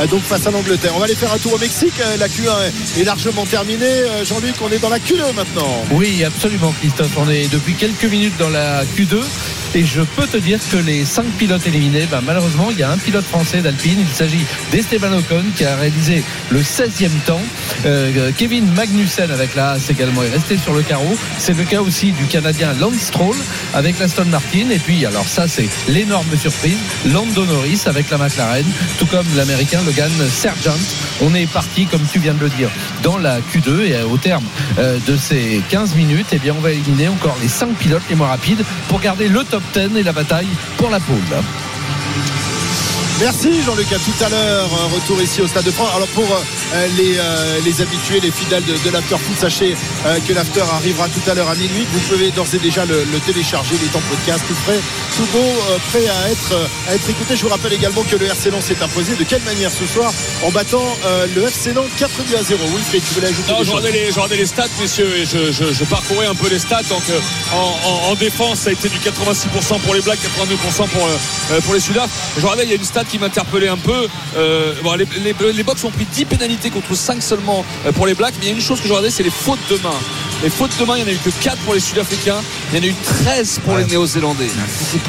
euh, 0.00 0.06
donc 0.06 0.22
face 0.22 0.46
à 0.46 0.50
l'Angleterre. 0.50 0.92
On 0.94 0.98
va 0.98 1.04
aller 1.06 1.14
faire 1.14 1.32
un 1.32 1.38
tour 1.38 1.54
au 1.54 1.58
Mexique. 1.58 1.94
Euh, 2.00 2.16
La 2.16 2.28
Q1 2.28 2.70
est- 2.98 3.04
largement 3.04 3.44
terminée. 3.46 3.84
Euh, 3.86 4.24
Jean-Luc, 4.24 4.54
on 4.62 4.70
est 4.70 4.78
dans 4.78 4.88
la 4.90 4.98
Q2 4.98 5.32
maintenant. 5.34 5.84
Oui, 5.92 6.22
absolument, 6.24 6.72
Christophe. 6.80 7.12
On 7.16 7.28
est 7.28 7.48
depuis 7.52 7.74
quelques 7.74 8.04
minutes 8.04 8.36
dans 8.38 8.50
la 8.50 8.84
Q2 8.84 9.20
et 9.74 9.84
je 9.84 10.00
peux 10.00 10.26
te 10.26 10.36
dire 10.36 10.58
que 10.70 10.76
les 10.76 11.04
cinq 11.04 11.26
pilotes 11.38 11.66
éliminés, 11.66 12.06
ben, 12.10 12.20
malheureusement, 12.24 12.68
il 12.70 12.78
y 12.78 12.82
a 12.82 12.90
un 12.90 12.98
pilote 12.98 13.24
français 13.24 13.60
d'Alpine. 13.60 13.98
Il 14.00 14.14
s'agit 14.14 14.44
d'Esteban 14.72 15.12
Ocon 15.12 15.44
qui 15.54 15.64
a 15.64 15.76
réalisé 15.76 16.24
le 16.50 16.60
16e 16.60 17.10
temps. 17.26 17.40
Euh, 17.86 18.32
Kevin 18.36 18.66
Magnussen 18.72 19.30
avec 19.30 19.54
la 19.54 19.70
Haas 19.72 19.86
également 19.88 20.22
est 20.22 20.30
resté 20.30 20.56
sur 20.56 20.72
le 20.72 20.82
carreau. 20.82 21.16
C'est 21.38 21.56
le 21.56 21.64
cas 21.64 21.80
aussi 21.82 22.12
du 22.12 22.24
Canadien 22.24 22.72
Lance 22.80 22.98
Stroll 22.98 23.36
avec 23.74 23.98
l'Aston 23.98 24.26
Martin. 24.26 24.70
Et 24.70 24.78
puis, 24.78 25.06
alors 25.06 25.26
ça, 25.26 25.46
c'est 25.46 25.68
l'énorme 25.88 26.36
surprise, 26.36 26.78
Lando 27.06 27.44
Norris 27.44 27.82
avec 27.86 28.10
la 28.10 28.18
McLaren, 28.18 28.66
tout 28.98 29.06
comme 29.06 29.26
l'Américain 29.36 29.80
Logan 29.86 30.10
Sargent. 30.30 30.78
On 31.22 31.34
est 31.34 31.46
parti, 31.46 31.86
comme 31.86 32.02
tu 32.12 32.18
viens 32.18 32.34
de 32.34 32.40
le 32.40 32.48
dire, 32.50 32.70
dans 33.02 33.18
la 33.18 33.38
Q2 33.40 33.80
et 33.82 33.94
euh, 33.94 34.06
au 34.06 34.16
terme 34.16 34.44
euh, 34.78 34.98
de 35.06 35.16
ces 35.16 35.62
15 35.68 35.94
minutes, 35.94 36.26
eh 36.32 36.38
bien, 36.38 36.54
on 36.56 36.60
va 36.60 36.72
éliminer 36.72 37.08
encore 37.08 37.36
les 37.40 37.48
5 37.48 37.74
pilotes 37.74 38.02
les 38.08 38.16
moins 38.16 38.28
rapides 38.28 38.64
pour 38.88 39.00
garder 39.00 39.28
le 39.28 39.44
top 39.44 39.59
10 39.74 39.96
et 39.96 40.02
la 40.02 40.12
bataille 40.12 40.48
pour 40.76 40.90
la 40.90 41.00
pole. 41.00 41.16
Merci 43.20 43.62
Jean-Luc, 43.62 43.92
à 43.92 43.98
tout 43.98 44.24
à 44.24 44.28
l'heure. 44.30 44.68
Retour 44.94 45.20
ici 45.20 45.42
au 45.42 45.46
Stade 45.46 45.64
de 45.64 45.70
France. 45.70 45.90
Alors 45.94 46.08
pour 46.08 46.24
euh, 46.24 46.40
les, 46.96 47.18
euh, 47.18 47.58
les 47.64 47.80
habitués, 47.80 48.20
les 48.20 48.30
fidèles 48.30 48.64
de, 48.64 48.72
de 48.84 48.90
l'After 48.92 49.16
Foot, 49.18 49.38
sachez 49.38 49.74
euh, 50.06 50.18
que 50.26 50.32
l'After 50.32 50.62
arrivera 50.72 51.08
tout 51.08 51.30
à 51.30 51.34
l'heure 51.34 51.48
à 51.48 51.54
minuit. 51.54 51.86
Vous 51.92 52.00
pouvez 52.00 52.30
d'ores 52.30 52.54
et 52.54 52.58
déjà 52.58 52.84
le, 52.84 53.04
le 53.04 53.18
télécharger, 53.20 53.74
il 53.80 53.84
est 53.88 53.96
en 53.96 54.00
podcast, 54.00 54.44
tout 54.46 54.54
prêt, 54.66 54.78
tout 55.16 55.26
beau, 55.32 55.38
euh, 55.38 55.78
prêt 55.90 56.06
à 56.08 56.30
être, 56.30 56.52
euh, 56.52 56.66
à 56.90 56.94
être 56.94 57.08
écouté. 57.10 57.36
Je 57.36 57.42
vous 57.42 57.48
rappelle 57.48 57.72
également 57.72 58.02
que 58.02 58.16
le 58.16 58.26
RC 58.26 58.50
Lens 58.50 58.64
s'est 58.64 58.82
imposé. 58.82 59.14
De 59.16 59.24
quelle 59.24 59.42
manière 59.42 59.70
ce 59.70 59.86
soir 59.86 60.12
En 60.44 60.50
battant 60.50 60.84
euh, 61.06 61.26
le 61.34 61.44
FC 61.44 61.72
Nantes 61.72 61.88
4 61.98 62.10
buts 62.24 62.34
à 62.38 62.42
0. 62.42 62.60
Wilfried, 62.74 63.02
tu 63.06 63.14
voulais 63.14 63.28
ajouter 63.28 63.52
Non, 63.52 63.64
je 63.64 63.70
regardais, 63.70 63.92
les, 63.92 64.06
je 64.10 64.14
regardais 64.14 64.36
les 64.36 64.46
stats, 64.46 64.66
messieurs, 64.80 65.10
et 65.16 65.24
je, 65.24 65.50
je- 65.52 65.72
je 65.72 65.84
parcourais 65.84 66.26
un 66.26 66.34
peu 66.34 66.48
les 66.48 66.58
stats. 66.58 66.82
Donc, 66.88 67.02
euh, 67.10 67.18
en, 67.52 67.88
en- 67.88 68.10
en 68.12 68.14
défense, 68.14 68.60
ça 68.60 68.70
a 68.70 68.72
été 68.72 68.88
du 68.88 68.98
86% 68.98 69.80
pour 69.80 69.94
les 69.94 70.00
Blacks, 70.02 70.18
82% 70.20 70.88
pour, 70.88 71.04
euh, 71.06 71.16
euh, 71.52 71.60
pour 71.62 71.74
les 71.74 71.80
Sudaf. 71.80 72.10
Je 72.36 72.42
regardais, 72.42 72.64
il 72.64 72.70
y 72.70 72.72
a 72.72 72.76
une 72.76 72.84
stat 72.84 73.04
qui 73.04 73.18
m'interpellait 73.18 73.68
un 73.68 73.76
peu. 73.78 74.06
Euh, 74.36 74.74
bon, 74.82 74.94
les, 74.94 75.06
les, 75.24 75.34
les 75.52 75.62
Box 75.62 75.82
ont 75.84 75.90
pris 75.90 76.04
10 76.06 76.24
pénalités 76.26 76.59
contre 76.68 76.94
5 76.94 77.22
seulement 77.22 77.64
euh, 77.86 77.92
pour 77.92 78.06
les 78.06 78.14
Blacks. 78.14 78.34
Mais 78.40 78.46
il 78.46 78.48
y 78.48 78.52
a 78.52 78.54
une 78.54 78.60
chose 78.60 78.80
que 78.80 78.86
je 78.88 78.92
regardais, 78.92 79.10
c'est 79.10 79.22
les 79.22 79.30
fautes 79.30 79.58
de 79.70 79.76
main. 79.76 79.94
Les 80.42 80.50
fautes 80.50 80.70
de 80.78 80.84
main, 80.84 80.96
il 80.96 81.04
n'y 81.04 81.10
en 81.10 81.12
a 81.12 81.14
eu 81.14 81.18
que 81.24 81.30
4 81.30 81.56
pour 81.58 81.72
les 81.74 81.80
Sud-Africains. 81.80 82.40
Il 82.72 82.76
y 82.78 82.80
en 82.80 82.82
a 82.84 82.86
eu 82.88 82.94
13 83.24 83.60
pour 83.64 83.76
les 83.76 83.84
Néo-Zélandais. 83.84 84.48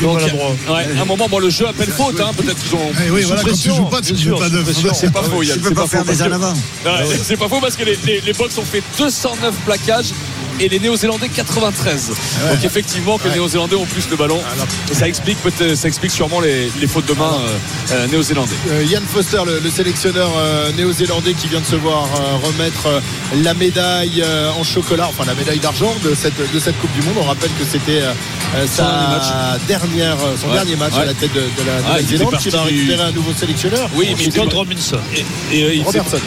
Donc, 0.02 0.16
maladroit. 0.22 0.52
ouais, 0.70 0.88
à 0.98 1.02
un 1.02 1.06
moment, 1.06 1.28
bon, 1.30 1.40
le 1.40 1.50
jeu 1.50 1.68
appelle 1.68 1.90
faute. 1.90 2.20
Hein, 2.20 2.32
Peut-être 2.38 2.62
qu'ils 2.62 2.76
ont. 2.76 2.92
Eh 3.06 3.10
oui, 3.10 3.22
Sous 3.22 3.28
voilà, 3.30 3.44
quand 3.44 3.58
tu 3.58 3.70
joues 3.74 3.86
pas, 3.86 4.02
tu 4.02 4.16
sûr, 4.16 4.38
pas 4.40 4.50
de. 4.50 4.64
C'est 4.94 5.12
pas 5.12 5.24
faux, 5.24 5.42
c'est 5.44 5.74
pas 5.74 5.82
faux, 5.82 5.88
faire 5.88 6.04
parce 6.06 6.18
des 6.18 6.24
que- 6.26 6.30
en 6.30 6.34
avant. 6.36 6.54
Ouais, 6.54 7.18
C'est 7.24 7.38
pas 7.38 7.48
faux 7.50 7.60
parce 7.60 7.76
que 7.76 7.84
les, 7.86 7.98
les, 8.06 8.22
les 8.22 8.34
Box 8.34 8.58
ont 8.58 8.66
fait 8.66 8.84
209 8.98 9.54
plaquages 9.66 10.12
et 10.62 10.70
les 10.70 10.80
Néo-Zélandais 10.80 11.28
93. 11.30 12.08
Donc 12.52 12.64
effectivement 12.64 13.18
que 13.18 13.28
les 13.28 13.34
Néo-Zélandais 13.36 13.76
ont 13.76 13.86
plus 13.86 14.10
le 14.10 14.16
ballon. 14.16 14.40
Et 14.92 14.94
ça 14.96 15.08
explique 15.08 15.38
peut-être, 15.42 15.76
ça 15.76 15.88
explique 15.88 16.12
sûrement 16.12 16.40
les, 16.40 16.72
les 16.80 16.88
fautes 16.88 17.06
de 17.08 17.14
main 17.14 17.34
euh, 17.34 17.94
euh, 17.94 18.08
néo-zélandais. 18.08 18.56
Euh, 18.70 18.84
Yann 18.84 19.04
Foster, 19.04 19.42
le, 19.46 19.60
le 19.60 19.70
sélectionneur 19.70 20.30
euh, 20.38 20.72
néo-zélandais 20.74 21.34
qui 21.34 21.48
vient 21.48 21.60
de 21.62 21.66
se 21.66 21.76
voir 21.76 22.08
remettre 22.44 22.88
la 23.44 23.54
médaille 23.54 24.24
en 24.58 24.64
chocolat, 24.64 25.08
enfin 25.10 25.24
la 25.26 25.34
médaille 25.34 25.60
d'argent 25.60 25.94
de 26.04 26.14
cette, 26.16 26.38
de 26.54 26.60
cette 26.60 26.80
Coupe 26.80 26.92
du 26.94 27.02
Monde. 27.02 27.16
On 27.20 27.24
rappelle 27.24 27.52
que 27.60 27.66
c'était 27.66 28.02
Son 28.68 28.84
dernier 28.84 29.22
sa 29.22 29.58
dernière, 29.68 30.18
son 30.40 30.48
Ouais. 30.48 30.54
dernier 30.54 30.76
match 30.76 30.94
à 30.96 31.06
la 31.06 31.14
tête 31.14 31.34
de, 31.34 31.40
de 31.40 31.66
la 31.66 31.74
Ah, 31.88 31.90
Nouvelle-Zélande 32.02 32.32
fait 32.36 32.38
qui 32.38 32.50
va 32.50 32.60
du- 32.60 32.64
récupérer 32.76 33.04
un 33.04 33.12
nouveau 33.12 33.32
sélectionneur. 33.34 33.90
Oui, 33.96 34.14
mais 34.18 34.24
il 34.26 34.34
contre 34.34 34.58
Robinson. 34.58 34.98
et, 35.52 35.82
Robertson. 35.84 36.18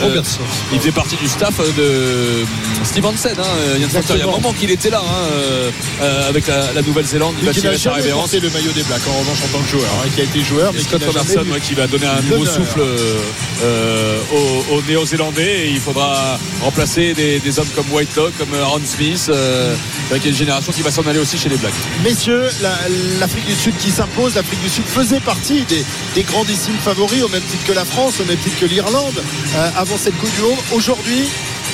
Robertson. 0.00 0.40
il 0.72 0.78
faisait 0.80 0.90
partie 0.90 1.16
du 1.16 1.28
staff 1.28 1.58
de 1.76 2.44
Steve 2.84 3.04
Hansen. 3.06 3.34
Hein, 3.38 3.44
Foster. 3.90 4.14
Il 4.14 4.18
y 4.18 4.22
a 4.22 4.24
un 4.24 4.30
moment 4.30 4.52
qu'il 4.52 4.70
était 4.70 4.90
là 4.90 5.00
hein, 5.04 5.28
euh, 5.32 5.70
euh, 6.02 6.28
avec 6.28 6.46
la, 6.46 6.72
la 6.72 6.82
Nouvelle-Zélande. 6.82 7.34
Il 7.40 7.46
va 7.46 7.52
tirer 7.52 7.78
sa 7.78 7.92
révérence. 7.92 8.32
le 8.32 8.50
maillot 8.50 8.72
des 8.72 8.82
Blacks 8.82 9.06
en 9.08 9.18
revanche 9.20 9.38
en 9.44 9.56
tant 9.58 9.62
que 9.64 9.70
joueur, 9.70 9.90
hein, 10.04 10.08
qui 10.14 10.20
a 10.20 10.24
été 10.24 10.42
joueur, 10.42 10.72
mais 10.72 10.80
Scott 10.80 11.00
qui 11.00 11.06
Robertson 11.06 11.44
ouais, 11.52 11.60
qui 11.60 11.74
va 11.74 11.86
donner 11.86 12.06
un 12.06 12.22
nouveau 12.22 12.44
souffle 12.46 12.80
euh, 12.80 14.18
aux, 14.32 14.74
aux 14.76 14.82
Néo-Zélandais 14.82 15.70
il 15.70 15.80
faudra 15.80 16.38
remplacer 16.62 17.14
des, 17.14 17.38
des 17.38 17.58
hommes 17.58 17.68
comme 17.74 17.90
Whitelock, 17.92 18.32
comme 18.38 18.54
Aaron 18.60 18.80
Smith. 18.84 19.26
Euh, 19.28 19.74
avec 20.10 20.24
une 20.26 20.34
génération 20.34 20.72
qui 20.72 20.82
va 20.82 20.90
s'en 20.90 21.06
aller 21.06 21.18
aussi 21.18 21.38
chez 21.38 21.48
les 21.48 21.56
Blacks. 21.56 21.72
Messieurs, 22.04 22.48
la- 22.60 22.78
l'Afrique 23.18 23.46
du 23.46 23.54
Sud 23.54 23.74
qui 23.78 23.90
s'impose, 23.90 24.34
l'Afrique 24.34 24.60
du 24.62 24.68
Sud 24.68 24.84
faisait 24.86 25.20
partie 25.20 25.62
des, 25.62 25.82
des 26.14 26.22
grandissimes 26.22 26.76
favoris, 26.84 27.22
au 27.22 27.28
même 27.28 27.40
titre 27.42 27.64
que 27.64 27.72
la 27.72 27.84
France, 27.84 28.14
au 28.20 28.24
même 28.24 28.36
titre 28.38 28.58
que 28.60 28.66
l'Irlande, 28.66 29.22
euh, 29.56 29.70
avant 29.76 29.96
cette 29.96 30.16
Coupe 30.18 30.34
du 30.36 30.42
Monde. 30.42 30.58
Aujourd'hui, 30.72 31.24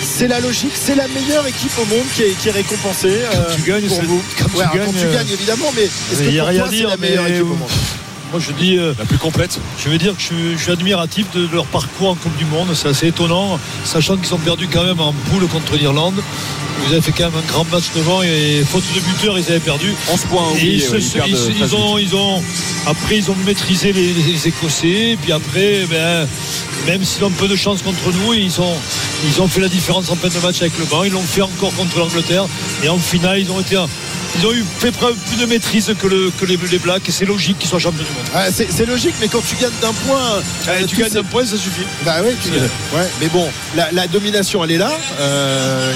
c'est 0.02 0.28
la 0.28 0.40
logique, 0.40 0.72
c'est 0.74 0.94
la 0.94 1.08
meilleure 1.08 1.46
équipe 1.46 1.72
au 1.80 1.84
monde 1.86 2.04
qui 2.14 2.22
est, 2.22 2.32
qui 2.38 2.48
est 2.48 2.52
récompensée. 2.52 3.20
euh, 3.34 3.54
tu 3.54 3.62
gagnes, 3.62 3.88
pour 3.88 4.02
vous. 4.02 4.22
quand 4.38 4.44
tu 4.48 4.60
alors, 4.60 4.72
quand 4.72 4.78
gagnes, 4.78 4.92
tu 4.92 5.06
euh, 5.06 5.12
gagnes, 5.12 5.30
évidemment, 5.30 5.72
mais 5.74 5.84
est-ce 5.84 6.22
que 6.22 6.38
pour 6.38 6.54
toi, 6.54 6.68
c'est 6.70 6.82
la 6.82 6.96
meilleure 6.96 7.26
équipe 7.26 7.42
au 7.42 7.54
monde? 7.54 7.68
Moi 8.30 8.40
je 8.40 8.52
dis, 8.52 8.76
euh, 8.76 8.92
La 8.98 9.04
plus 9.04 9.18
complète. 9.18 9.58
je 9.82 9.88
vais 9.88 9.98
dire 9.98 10.14
que 10.14 10.20
je, 10.20 10.26
suis- 10.26 10.52
je 10.56 10.62
suis 10.62 10.72
admiratif 10.72 11.26
de 11.34 11.48
leur 11.52 11.66
parcours 11.66 12.10
en 12.10 12.14
Coupe 12.14 12.36
du 12.36 12.44
Monde. 12.46 12.68
C'est 12.74 12.88
assez 12.88 13.08
étonnant, 13.08 13.58
sachant 13.84 14.16
qu'ils 14.16 14.34
ont 14.34 14.38
perdu 14.38 14.68
quand 14.72 14.84
même 14.84 15.00
en 15.00 15.12
poule 15.30 15.46
contre 15.48 15.76
l'Irlande. 15.76 16.14
Ils 16.86 16.92
avaient 16.92 17.00
fait 17.02 17.12
quand 17.12 17.24
même 17.30 17.38
un 17.44 17.50
grand 17.52 17.64
match 17.72 17.84
devant 17.96 18.22
et 18.22 18.62
faute 18.68 18.84
de 18.94 19.00
buteur, 19.00 19.36
ils 19.38 19.44
avaient 19.46 19.58
perdu. 19.60 19.92
11 20.12 20.20
points 20.30 20.42
Et 20.48 20.52
oubliés, 20.52 20.74
ils, 20.74 20.80
se- 20.82 20.90
ouais, 20.92 21.00
ils 21.00 21.10
perdent 21.10 21.28
ils 21.30 21.36
se- 21.36 21.50
ils 21.50 21.56
13 21.58 21.74
ont, 21.74 21.98
ils 21.98 22.14
ont, 22.14 22.42
après, 22.86 23.16
ils 23.18 23.30
ont 23.30 23.36
maîtrisé 23.46 23.92
les, 23.92 24.12
les 24.12 24.48
Écossais. 24.48 25.10
Et 25.12 25.16
puis 25.16 25.32
après, 25.32 25.86
ben, 25.90 26.26
même 26.86 27.04
s'ils 27.04 27.24
ont 27.24 27.30
peu 27.30 27.48
de 27.48 27.56
chance 27.56 27.82
contre 27.82 28.12
nous, 28.24 28.32
ils 28.34 28.60
ont, 28.60 28.76
ils 29.26 29.40
ont 29.42 29.48
fait 29.48 29.60
la 29.60 29.68
différence 29.68 30.08
en 30.10 30.16
fin 30.16 30.28
de 30.28 30.38
match 30.44 30.60
avec 30.60 30.78
le 30.78 30.84
banc. 30.84 31.02
Ils 31.02 31.12
l'ont 31.12 31.20
fait 31.22 31.42
encore 31.42 31.74
contre 31.74 31.98
l'Angleterre. 31.98 32.46
Et 32.84 32.88
en 32.88 32.98
finale, 32.98 33.40
ils 33.40 33.50
ont 33.50 33.60
été, 33.60 33.76
ils 34.38 34.46
ont 34.46 34.52
eu 34.52 34.64
fait 34.78 34.92
preuve 34.92 35.16
plus 35.26 35.36
de 35.36 35.46
maîtrise 35.46 35.92
que, 36.00 36.06
le, 36.06 36.30
que 36.38 36.44
les, 36.46 36.56
les 36.70 36.78
Blacks. 36.78 37.08
Et 37.08 37.12
c'est 37.12 37.26
logique 37.26 37.58
qu'ils 37.58 37.68
soient 37.68 37.80
champions 37.80 38.04
du 38.04 38.10
monde. 38.12 38.17
Ah, 38.34 38.46
c'est 38.52 38.86
logique, 38.86 39.14
mais 39.20 39.28
quand 39.28 39.40
tu 39.44 39.56
gagnes 39.56 39.70
d'un 39.80 39.92
point, 40.06 40.20
euh, 40.68 40.80
tu 40.86 40.94
tout 40.96 41.00
gagnes 41.02 41.10
c'est- 41.10 41.18
un 41.18 41.22
point, 41.24 41.44
ça 41.44 41.56
suffit. 41.56 41.82
Bah 42.04 42.16
oui, 42.24 42.32
tu 42.42 42.50
ouais. 42.50 43.08
Mais 43.20 43.28
bon, 43.28 43.48
la, 43.76 43.90
la 43.92 44.06
domination, 44.06 44.62
elle 44.64 44.72
est 44.72 44.78
là. 44.78 44.90
Euh, 45.20 45.92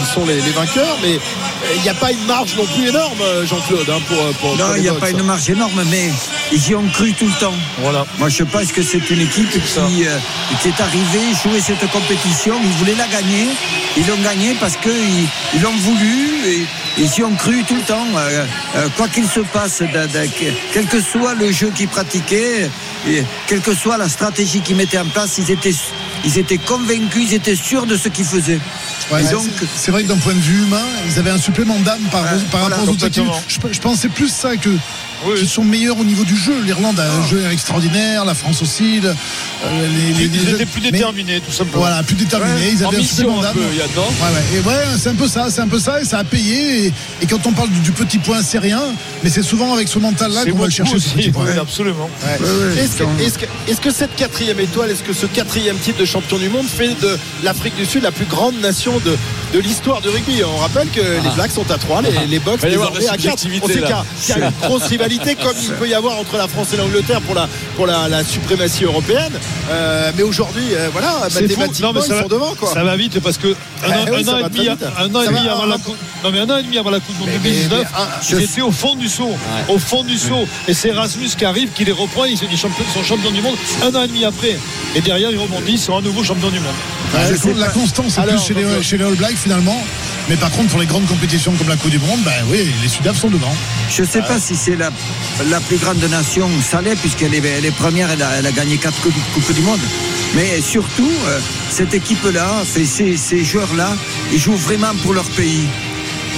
ils 0.00 0.06
sont 0.14 0.26
les, 0.26 0.40
les 0.40 0.50
vainqueurs, 0.50 0.96
mais 1.02 1.14
euh, 1.14 1.74
il 1.76 1.82
n'y 1.82 1.88
a 1.88 1.94
pas 1.94 2.10
une 2.12 2.24
marge 2.26 2.54
non 2.56 2.66
plus 2.66 2.88
énorme, 2.88 3.18
Jean-Claude, 3.48 3.88
hein, 3.90 4.00
pour, 4.08 4.18
pour. 4.40 4.56
Non, 4.56 4.74
il 4.76 4.82
n'y 4.82 4.88
a 4.88 4.94
pas 4.94 5.10
une 5.10 5.22
marge 5.22 5.48
énorme, 5.50 5.82
mais 5.90 6.10
ils 6.52 6.68
y 6.68 6.74
ont 6.74 6.86
cru 6.92 7.12
tout 7.14 7.26
le 7.26 7.32
temps. 7.40 7.54
Voilà. 7.78 8.04
Moi, 8.18 8.28
je 8.28 8.42
pense 8.44 8.72
que 8.72 8.82
c'est 8.82 9.10
une 9.10 9.20
équipe 9.20 9.50
qui, 9.50 10.06
euh, 10.06 10.18
qui 10.62 10.68
est 10.68 10.80
arrivée, 10.80 11.26
jouer 11.42 11.60
cette 11.60 11.88
compétition. 11.90 12.54
Ils 12.62 12.70
voulaient 12.78 12.96
la 12.96 13.06
gagner. 13.06 13.46
Ils 13.96 14.06
l'ont 14.06 14.18
gagnée 14.22 14.54
parce 14.60 14.76
qu'ils 14.76 14.92
ils 15.54 15.60
l'ont 15.62 15.76
voulu. 15.76 16.30
Et, 16.46 16.66
ils 16.96 17.10
y 17.18 17.22
ont 17.22 17.34
cru 17.34 17.62
tout 17.64 17.74
le 17.76 17.82
temps. 17.82 18.06
Euh, 18.16 18.44
euh, 18.76 18.88
quoi 18.96 19.08
qu'il 19.08 19.26
se 19.28 19.40
passe, 19.40 19.80
de- 19.80 19.86
de- 19.86 20.54
quel 20.72 20.86
que 20.86 21.00
soit 21.00 21.34
le 21.34 21.50
jeu 21.52 21.70
qu'ils 21.74 21.88
pratiquaient, 21.88 22.70
et 23.06 23.22
quelle 23.46 23.60
que 23.60 23.74
soit 23.74 23.98
la 23.98 24.08
stratégie 24.08 24.60
qu'ils 24.60 24.76
mettaient 24.76 24.98
en 24.98 25.06
place, 25.06 25.38
ils 25.38 25.50
étaient, 25.50 25.74
ils 26.24 26.38
étaient 26.38 26.58
convaincus, 26.58 27.28
ils 27.30 27.34
étaient 27.34 27.56
sûrs 27.56 27.86
de 27.86 27.96
ce 27.96 28.08
qu'ils 28.08 28.24
faisaient. 28.24 28.60
Ouais, 29.10 29.22
c'est- 29.76 29.90
vrai 29.90 30.02
que 30.02 30.08
d'un 30.08 30.18
point 30.18 30.34
de 30.34 30.38
vue 30.40 30.62
humain, 30.64 30.84
ils 31.06 31.18
avaient 31.18 31.30
un 31.30 31.38
supplément 31.38 31.78
d'âme 31.80 32.02
par, 32.12 32.22
Ouais, 32.24 32.28
par 32.50 32.60
voilà, 32.60 32.76
rapport 32.76 32.90
aux 32.90 32.92
autres 32.94 33.06
équipes. 33.06 33.24
je 33.72 33.78
pensais 33.80 34.08
plus 34.08 34.28
ça 34.28 34.56
que 34.56 34.68
Oui. 35.26 35.34
qu'ils 35.38 35.48
sont 35.48 35.64
meilleurs 35.64 35.98
au 35.98 36.04
niveau 36.04 36.24
du 36.24 36.36
jeu. 36.36 36.54
L'Irlande 36.64 36.98
a 37.00 37.04
un 37.10 37.26
jeu 37.26 37.42
extraordinaire, 37.50 38.24
la 38.24 38.34
France 38.34 38.62
aussi. 38.62 39.00
le- 39.00 39.08
euh, 39.10 39.14
les, 40.14 40.14
les- 40.14 40.24
Ils 40.26 40.44
les- 40.46 40.50
étaient 40.54 40.66
plus 40.66 40.80
mais- 40.80 40.90
déterminés, 40.92 41.40
tout 41.40 41.52
simplement. 41.52 41.78
Voilà, 41.80 42.02
plus 42.02 42.14
déterminés. 42.14 42.54
Ouais, 42.54 42.72
ils 42.72 42.84
en 42.84 42.88
avaient 42.88 42.96
un 42.96 43.00
mission 43.00 43.16
supplément 43.16 43.40
un 43.40 43.42
d'âme. 43.42 43.54
peu, 43.54 43.60
Yann, 43.76 43.88
non 43.96 44.02
Ouais, 44.02 44.08
ouais. 44.08 44.58
Et 44.58 44.60
ouais, 44.68 44.84
c'est 44.98 45.08
un 45.10 45.14
peu 45.14 45.26
ça, 45.28 45.46
c'est 45.50 45.60
un 45.60 45.68
peu 45.68 45.78
ça, 45.80 46.00
et 46.00 46.04
ça 46.04 46.18
a 46.18 46.24
payé. 46.24 46.86
Et, 46.86 46.92
et 47.22 47.26
quand 47.26 47.44
on 47.46 47.52
parle 47.52 47.70
du, 47.70 47.80
du 47.80 47.92
petit 47.92 48.18
point, 48.18 48.42
c'est 48.42 48.58
rien, 48.58 48.80
mais 49.24 49.30
c'est 49.30 49.42
souvent 49.42 49.74
avec 49.74 49.88
ce 49.88 49.98
mental-là 49.98 50.44
qu'on 50.44 50.56
va 50.58 50.66
le 50.66 50.70
chercher. 50.70 50.92
ce 50.92 50.96
aussi, 50.96 51.14
petit 51.16 51.30
point. 51.30 51.44
oui, 51.46 51.58
absolument. 51.58 52.08
Ouais. 52.24 52.46
ouais, 52.46 52.82
Est-ce 52.82 52.92
que, 52.96 53.04
sont- 53.04 53.10
est-ce 53.18 53.38
que- 53.38 53.46
est-ce 53.70 53.80
que 53.80 53.90
cette 53.90 54.14
quatrième 54.14 54.60
étoile, 54.60 54.90
est-ce 54.90 55.02
que 55.02 55.12
ce 55.12 55.26
quatrième 55.26 55.76
titre 55.78 55.98
de 55.98 56.04
champion 56.04 56.38
du 56.38 56.48
monde 56.48 56.66
fait 56.66 56.94
de 57.00 57.18
l'Afrique 57.42 57.74
du 57.76 57.84
Sud 57.86 58.02
la 58.04 58.12
plus 58.12 58.26
grande 58.26 58.58
nation 58.60 58.92
de, 59.04 59.16
de 59.52 59.58
l'histoire 59.58 60.00
du 60.00 60.08
rugby? 60.08 60.42
On 60.44 60.58
rappelle 60.58 60.88
que 60.90 61.00
les 61.00 61.30
Blacks 61.34 61.50
sont 61.52 61.68
à 61.70 61.78
3, 61.78 62.02
les, 62.02 62.10
les 62.28 62.40
Ah. 62.46 62.56
Désormais 62.68 63.00
la 63.00 63.12
à 63.12 63.16
4. 63.16 63.34
On 63.34 63.36
subjectivité, 63.38 63.66
sait 63.66 63.72
qu'il 63.80 63.80
y 63.82 63.84
a- 63.84 63.88
là. 63.96 64.04
qu'il 64.24 64.38
y 64.38 64.42
a 64.42 64.46
une 64.46 64.52
grosse 64.68 64.84
rivalité 64.84 65.07
comme 65.36 65.56
il 65.62 65.72
peut 65.74 65.88
y 65.88 65.94
avoir 65.94 66.18
entre 66.18 66.36
la 66.36 66.48
France 66.48 66.72
et 66.74 66.76
l'Angleterre 66.76 67.20
pour 67.22 67.34
la, 67.34 67.48
pour 67.76 67.86
la, 67.86 68.08
la 68.08 68.24
suprématie 68.24 68.84
européenne. 68.84 69.32
Euh, 69.70 70.12
mais 70.16 70.22
aujourd'hui, 70.22 70.64
euh, 70.74 70.88
voilà, 70.92 71.14
mathématiquement, 71.32 71.88
Non, 71.88 71.92
mais 71.94 72.00
ils 72.00 72.08
ça 72.08 72.16
sont 72.22 72.28
va, 72.28 72.34
devant. 72.34 72.54
Quoi. 72.54 72.72
ça 72.72 72.84
va 72.84 72.96
vite 72.96 73.20
parce 73.20 73.38
que 73.38 73.48
un, 73.84 73.88
an, 73.90 73.94
ça 74.24 74.32
va 74.32 74.40
et 74.40 74.50
demi, 74.50 74.64
Ça 74.66 75.30
va, 75.30 75.52
avant 75.52 75.66
la 75.66 75.78
coupe, 75.78 75.96
non 76.24 76.30
mais 76.32 76.40
un 76.40 76.50
an 76.50 76.56
et 76.58 76.62
demi 76.62 76.78
avant 76.78 76.90
la 76.90 77.00
Coupe 77.00 77.14
du 77.14 77.20
Monde 77.20 77.30
Mais- 77.32 77.38
2019, 77.50 77.78
mais- 77.80 77.86
mais 78.36 78.42
ils 78.42 78.44
étaient 78.44 78.60
au 78.62 78.72
fond 78.72 78.94
du 78.94 79.08
saut, 79.08 79.36
au 79.68 79.78
fond 79.78 80.02
du 80.04 80.18
saut. 80.18 80.46
Et 80.66 80.74
c'est 80.74 80.88
Erasmus 80.88 81.28
qui 81.36 81.44
arrive, 81.44 81.70
qui 81.74 81.84
les 81.84 81.92
reprend, 81.92 82.24
ils 82.24 82.36
sont 82.36 83.02
champions 83.02 83.30
du 83.30 83.40
monde 83.40 83.56
un 83.82 83.94
an 83.94 84.02
et 84.02 84.08
demi 84.08 84.24
après. 84.24 84.58
Et 84.94 85.00
derrière, 85.00 85.30
ils 85.30 85.38
rebondissent, 85.38 85.84
sont 85.84 85.96
à 85.96 86.00
nouveau 86.00 86.24
champions 86.24 86.50
du 86.50 86.60
monde. 86.60 86.74
La- 87.12 87.36
c'est 87.36 87.54
la 87.54 87.66
pas- 87.66 87.72
constance 87.72 88.14
c'est 88.14 88.20
Alors, 88.20 88.34
plus 88.36 88.44
chez 88.46 88.54
les, 88.54 88.62
donc, 88.64 88.82
chez 88.82 88.96
les 88.98 89.04
All 89.04 89.14
Blacks 89.14 89.36
finalement. 89.36 89.80
Mais 90.28 90.36
par 90.36 90.50
contre, 90.50 90.68
pour 90.70 90.80
les 90.80 90.86
grandes 90.86 91.06
compétitions 91.06 91.52
comme 91.56 91.68
la 91.68 91.76
Coupe 91.76 91.90
du 91.90 91.98
Monde, 91.98 92.20
ben 92.24 92.32
oui, 92.50 92.70
les 92.82 92.88
Sudaf 92.88 93.16
sont 93.16 93.30
devant. 93.30 93.54
Je 93.90 94.02
ne 94.02 94.06
sais 94.06 94.20
pas 94.20 94.38
si 94.38 94.54
c'est 94.56 94.76
la, 94.76 94.90
la 95.48 95.60
plus 95.60 95.76
grande 95.76 96.02
nation, 96.10 96.48
ça 96.62 96.82
l'est, 96.82 96.96
puisqu'elle 96.96 97.34
est, 97.34 97.42
elle 97.46 97.64
est 97.64 97.70
première, 97.70 98.10
elle 98.10 98.22
a, 98.22 98.30
elle 98.38 98.46
a 98.46 98.52
gagné 98.52 98.76
quatre 98.76 99.00
coupes, 99.00 99.14
Coupes 99.34 99.52
du 99.54 99.62
Monde. 99.62 99.80
Mais 100.34 100.60
surtout, 100.60 101.10
euh, 101.26 101.38
cette 101.70 101.94
équipe-là, 101.94 102.62
fait 102.64 102.84
ces, 102.84 103.16
ces 103.16 103.42
joueurs-là, 103.44 103.96
ils 104.32 104.38
jouent 104.38 104.56
vraiment 104.56 104.94
pour 105.02 105.14
leur 105.14 105.24
pays. 105.30 105.66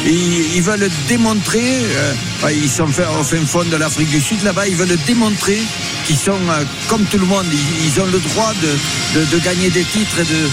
Ils, 0.07 0.57
ils 0.57 0.63
veulent 0.63 0.89
démontrer, 1.09 1.61
euh, 1.63 2.51
ils 2.53 2.71
sont 2.71 2.85
au 2.85 3.23
fin 3.23 3.45
fond 3.47 3.65
de 3.65 3.77
l'Afrique 3.77 4.09
du 4.09 4.21
Sud, 4.21 4.43
là-bas, 4.43 4.67
ils 4.67 4.77
veulent 4.77 4.97
démontrer 5.07 5.59
qu'ils 6.07 6.17
sont 6.17 6.33
euh, 6.49 6.65
comme 6.89 7.05
tout 7.05 7.19
le 7.19 7.27
monde. 7.27 7.45
Ils, 7.53 7.87
ils 7.87 8.01
ont 8.01 8.07
le 8.07 8.19
droit 8.19 8.53
de, 8.63 9.21
de- 9.21 9.27
de 9.27 9.39
gagner 9.45 9.69
des 9.69 9.85
titres. 9.85 10.19
Et 10.21 10.25
de, 10.25 10.49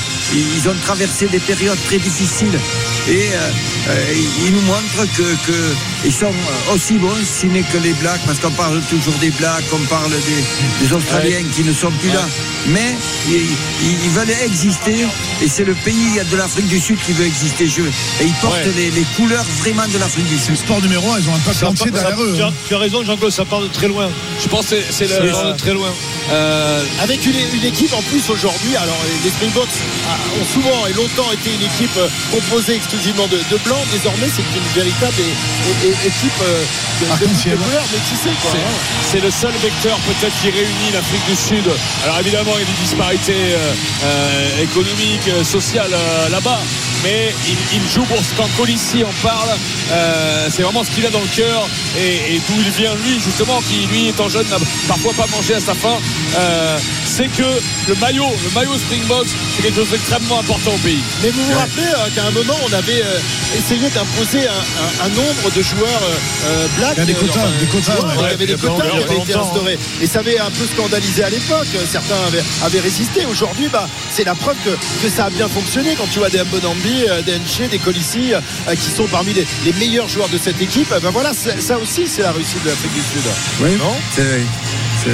ils 0.60 0.68
ont 0.68 0.76
traversé 0.84 1.28
des 1.28 1.40
périodes 1.40 1.78
très 1.86 1.98
difficiles. 1.98 2.60
Et 3.08 3.30
euh, 3.34 4.14
ils 4.46 4.52
nous 4.52 4.62
montrent 4.62 5.06
que, 5.16 5.24
que 5.48 5.58
ils 6.04 6.12
sont 6.12 6.34
aussi 6.74 6.98
bons, 6.98 7.16
si 7.24 7.48
n'est 7.48 7.64
que 7.64 7.78
les 7.78 7.94
Blacks, 7.94 8.20
parce 8.26 8.40
qu'on 8.40 8.52
parle 8.52 8.82
toujours 8.90 9.14
des 9.22 9.32
Blacks, 9.32 9.64
on 9.72 9.80
parle 9.86 10.12
des, 10.12 10.86
des 10.86 10.94
Australiens 10.94 11.44
qui 11.54 11.64
ne 11.64 11.72
sont 11.74 11.92
plus 11.92 12.10
là. 12.10 12.28
Mais 12.68 12.96
ils, 13.30 14.10
veulent 14.12 14.34
exister, 14.46 15.06
et 15.42 15.48
c'est 15.48 15.64
le 15.64 15.74
pays 15.74 16.20
de 16.30 16.36
l'Afrique 16.38 16.68
du 16.68 16.80
Sud 16.80 16.98
qui 17.06 17.14
veut 17.14 17.26
exister. 17.26 17.68
Je- 17.68 17.82
et 17.82 18.26
ils 18.26 18.34
portent 18.42 18.56
Ouais. 18.58 18.72
les, 18.76 18.92
les 18.92 19.06
couleurs 19.16 19.46
vraiment 19.62 19.88
de 19.88 19.98
l'Afrique 19.98 20.28
du 20.28 20.38
C'est 20.38 20.52
le 20.52 20.56
Sud. 20.58 20.66
sport 20.66 20.82
numéro 20.82 21.12
un, 21.12 21.20
ils 21.20 21.30
ont 21.30 21.36
un 21.36 21.40
part- 21.40 21.54
ça- 21.54 21.70
derrière 21.90 22.20
eux. 22.22 22.34
tu, 22.36 22.42
as, 22.44 22.48
hein. 22.48 22.54
tu 22.68 22.76
as 22.76 22.78
raison, 22.80 23.04
Jean-Claude, 23.06 23.32
ça 23.32 23.46
part 23.46 23.62
de 23.62 23.68
très 23.68 23.88
loin. 23.88 24.10
Je 24.42 24.48
pense 24.50 24.68
que 24.68 24.76
c'est- 24.90 25.08
très 25.58 25.74
loin. 25.74 25.90
euh, 26.32 26.84
Avec 27.02 27.26
une, 27.26 27.36
une 27.54 27.64
équipe 27.66 27.94
en 27.94 28.02
plus 28.04 28.30
aujourd'hui, 28.30 28.76
alors 28.76 28.98
les 29.24 29.30
Springboks 29.30 29.68
ah, 30.10 30.18
ont 30.42 30.46
souvent 30.54 30.88
et 30.88 30.94
longtemps 30.94 31.32
été 31.32 31.54
une 31.54 31.64
équipe 31.64 31.96
euh, 31.98 32.08
composée 32.32 32.76
exclusivement 32.76 33.28
de, 33.28 33.38
de 33.38 33.58
blanc. 33.64 33.80
Désormais, 33.94 34.28
c'est 34.36 34.44
une 34.58 34.68
véritable 34.76 35.22
équipe 36.06 36.32
euh, 36.42 36.64
de, 37.00 37.06
de, 37.06 37.32
de 37.32 37.56
couleurs 37.64 37.86
métissées. 37.94 38.36
quoi, 38.42 38.52
C'est- 38.52 38.58
hein. 38.58 38.98
C'est 39.12 39.22
le 39.22 39.32
seul 39.32 39.54
vecteur 39.62 39.98
peut-être 40.00 40.34
qui 40.42 40.50
réunit 40.50 40.92
l'Afrique 40.92 41.26
du 41.30 41.36
Sud. 41.36 41.64
Alors 42.04 42.20
évidemment, 42.20 42.57
il 42.58 42.62
y 42.62 42.64
a 42.64 42.74
des 42.74 42.82
disparités 42.82 43.54
euh, 43.54 43.74
euh, 44.04 44.64
économiques, 44.64 45.28
euh, 45.28 45.44
sociales 45.44 45.92
là-bas. 46.32 46.60
Mais 47.04 47.34
il, 47.74 47.88
joue 47.88 48.04
pour 48.06 48.18
ce 48.18 48.34
quand 48.36 48.48
Colissi 48.58 49.04
en 49.04 49.12
parle. 49.22 49.50
c'est 50.50 50.64
vraiment 50.64 50.84
ce 50.84 50.90
qu'il 50.90 51.06
a 51.06 51.10
dans 51.12 51.22
le 51.22 51.36
cœur 51.36 51.68
et, 51.98 52.36
et 52.36 52.42
d'où 52.48 52.56
il 52.60 52.72
vient 52.72 52.96
lui 53.06 53.20
justement, 53.20 53.62
qui 53.62 53.86
lui 53.86 54.08
étant 54.08 54.28
jeune 54.30 54.48
n'a 54.50 54.58
parfois 54.88 55.14
pas 55.14 55.28
mangé 55.28 55.54
à 55.54 55.60
sa 55.60 55.76
faim. 55.76 55.98
C'est 57.18 57.30
que 57.30 57.42
le 57.90 57.96
maillot, 57.96 58.30
le 58.46 58.52
maillot 58.54 58.78
Springboks, 58.78 59.26
c'est 59.56 59.64
quelque 59.64 59.78
chose 59.78 59.90
d'extrêmement 59.90 60.40
important 60.40 60.70
au 60.72 60.78
pays. 60.78 61.02
Mais 61.24 61.32
vous 61.32 61.44
vous 61.46 61.58
rappelez 61.58 61.88
euh, 61.88 62.10
qu'à 62.14 62.26
un 62.28 62.32
moment, 62.32 62.54
on 62.70 62.74
avait 62.74 63.02
euh, 63.02 63.58
essayé 63.58 63.90
d'imposer 63.90 64.48
un, 64.48 64.52
un- 64.54 65.06
un 65.08 65.10
nombre 65.10 65.50
de 65.56 65.62
joueurs 65.64 66.02
euh, 66.04 66.46
euh, 66.46 66.68
blacks. 66.78 66.94
Il 66.98 67.00
y 67.00 67.02
a 67.02 67.06
des 67.06 67.14
quotas, 67.16 67.48
des 67.60 67.66
quotas, 67.66 67.94
ouais, 67.96 68.06
ouais. 68.06 68.14
Il 68.18 68.22
y 68.22 68.34
avait 68.36 68.46
des 68.46 68.54
quotas 68.54 68.84
qui 68.92 68.98
avaient 69.04 69.18
été 69.24 69.34
instaurés. 69.34 69.80
Et 70.00 70.06
ça 70.06 70.20
avait 70.20 70.38
un 70.38 70.52
peu 70.52 70.66
scandalisé 70.72 71.24
à 71.24 71.30
l'époque. 71.32 71.68
Certains 71.92 72.22
avaient, 72.28 72.44
avaient 72.64 72.82
résisté. 72.82 73.26
Aujourd'hui, 73.26 73.68
bah, 73.72 73.90
c'est 74.12 74.24
la 74.26 74.36
preuve 74.36 74.58
que, 74.64 74.70
que 75.02 75.10
ça 75.10 75.26
a 75.26 75.30
bien 75.32 75.50
fonctionné. 75.50 75.96
Quand 75.98 76.08
tu 76.12 76.20
vois 76.20 76.30
des 76.30 76.44
Mbonambi, 76.44 77.06
euh, 77.10 77.24
des 77.24 77.40
Nché, 77.40 77.68
des 77.68 77.80
Colissi, 77.80 78.34
euh, 78.36 78.76
qui 78.76 78.92
sont 78.92 79.08
parmi 79.08 79.34
les, 79.34 79.48
les 79.66 79.74
meilleurs 79.74 80.08
joueurs 80.08 80.30
de 80.30 80.38
cette 80.38 80.62
équipe, 80.62 80.90
ben 81.02 81.10
voilà, 81.10 81.32
ça 81.34 81.80
aussi, 81.80 82.06
c'est 82.08 82.22
la 82.22 82.32
réussite 82.32 82.64
de 82.64 82.70
l'Afrique 82.70 82.94
du 82.94 83.02
Sud. 83.02 83.26
Oui, 83.62 83.76
Non 83.80 83.96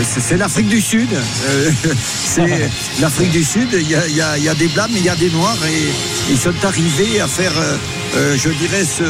c'est- 0.03 0.19
c'est- 0.19 0.38
l'Afrique 0.38 0.67
du 0.67 0.82
Sud. 0.82 1.10
Euh, 1.13 1.71
c'est 2.25 2.69
l'Afrique 2.99 3.32
du 3.32 3.43
Sud. 3.43 3.69
Il 3.73 3.89
y 3.89 3.95
a, 3.95 4.08
il 4.08 4.15
y 4.15 4.21
a- 4.21 4.38
il 4.38 4.43
y 4.43 4.49
a 4.49 4.56
des 4.56 4.67
blancs, 4.67 4.89
mais 4.91 4.99
il 4.99 5.06
y 5.06 5.10
a 5.10 5.15
des 5.15 5.29
noirs. 5.29 5.58
Et 5.67 6.32
ils 6.32 6.38
sont 6.38 6.53
arrivés 6.63 7.19
à 7.21 7.27
faire, 7.27 7.51
euh, 7.58 7.77
euh, 8.15 8.38
je 8.38 8.49
dirais, 8.49 8.84
ce, 8.86 9.03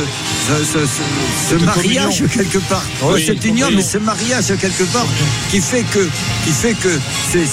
ce- 0.47 0.63
ce- 0.65 0.85
ce- 0.85 1.49
ce 1.49 1.55
mariage 1.65 2.23
quelque 2.33 2.57
part. 2.59 2.83
Oui, 3.03 3.23
cette 3.25 3.43
union, 3.45 3.67
mais 3.75 3.83
ce 3.83 3.97
mariage 3.97 4.47
quelque 4.59 4.83
part 4.91 5.05
qui 5.49 5.61
fait 5.61 5.83
que, 5.93 6.07
qui 6.43 6.51
fait 6.51 6.73
que 6.73 6.99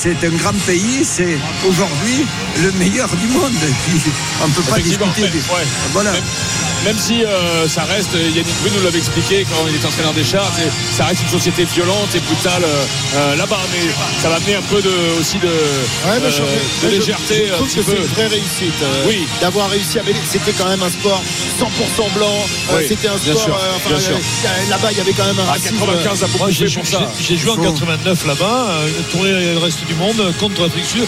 c'est 0.03 0.25
un 0.27 0.31
grand 0.37 0.59
pays. 0.67 1.05
C'est 1.05 1.39
aujourd'hui 1.69 2.27
le 2.63 2.73
meilleur 2.73 3.09
du 3.17 3.27
monde. 3.29 3.53
On 4.43 4.49
ne 4.49 4.53
peut 4.53 4.63
pas 4.63 4.77
discuter. 4.79 5.23
ouais. 5.55 5.67
Voilà. 5.93 6.13
Même, 6.13 6.23
même 6.85 6.97
si 6.99 7.25
euh, 7.25 7.69
ça 7.69 7.83
reste, 7.85 8.13
Yannick 8.15 8.57
Brune 8.63 8.73
nous 8.79 8.85
l'avait 8.85 8.99
expliqué 8.99 9.45
quand 9.49 9.67
il 9.69 9.77
était 9.77 9.87
entraîneur 9.87 10.13
des 10.15 10.25
Chars, 10.25 10.51
c'est- 10.57 10.71
ça 10.97 11.05
reste 11.07 11.23
une 11.23 11.29
société 11.29 11.65
violente 11.65 12.09
et 12.15 12.21
brutale 12.21 12.63
euh, 12.65 12.85
euh, 13.17 13.37
là-bas, 13.37 13.61
mais 13.73 13.89
ça 14.23 14.29
va 14.31 14.37
amener 14.37 14.55
un 14.57 14.63
peu 14.63 14.81
de, 14.81 14.91
aussi 15.21 15.39
de, 15.39 15.49
Ouais, 15.49 16.19
je- 16.31 16.43
euh, 16.87 16.91
légèreté 16.91 17.47
Je 17.49 17.53
trouve 17.55 17.69
que 17.75 17.83
c'est 17.83 17.97
une 17.97 18.05
vraie 18.15 18.27
réussite. 18.29 18.81
euh, 18.83 19.05
Oui. 19.09 19.27
D'avoir 19.41 19.69
réussi 19.71 19.99
à 19.99 20.03
mêler. 20.03 20.19
C'était 20.31 20.53
quand 20.53 20.69
même 20.69 20.83
un 20.83 20.91
sport 20.91 21.23
100% 21.59 22.09
blanc. 22.17 22.47
euh, 22.71 22.79
Oui, 22.79 22.85
C'était 22.89 23.09
un 23.09 23.17
bien 23.17 23.35
sport. 23.35 23.61
euh, 23.63 23.77
enfin, 23.77 23.91
euh, 23.95 24.71
Là-bas, 24.71 24.89
il 24.93 24.99
y 24.99 25.01
avait 25.01 25.13
quand 25.13 25.27
même 25.27 25.39
un 25.39 25.49
À 25.49 25.53
racisme. 25.53 25.77
95 25.77 26.23
a 26.23 26.27
beaucoup 26.27 26.39
Moi, 26.39 26.51
j'ai 26.51 26.67
fait 26.69 26.75
pour 26.81 26.85
j'ai- 26.85 26.91
ça. 26.93 27.13
j'ai 27.21 27.37
joué 27.37 27.51
en 27.51 27.57
Faut- 27.57 27.63
89 27.63 28.27
là-bas, 28.27 28.67
euh, 28.71 28.89
tourné 29.11 29.31
le 29.53 29.59
reste 29.59 29.85
du 29.87 29.95
monde 29.95 30.19
euh, 30.21 30.33
contre 30.41 30.63
l'Afrique 30.63 30.85
du 30.85 30.91
Sud. 31.01 31.07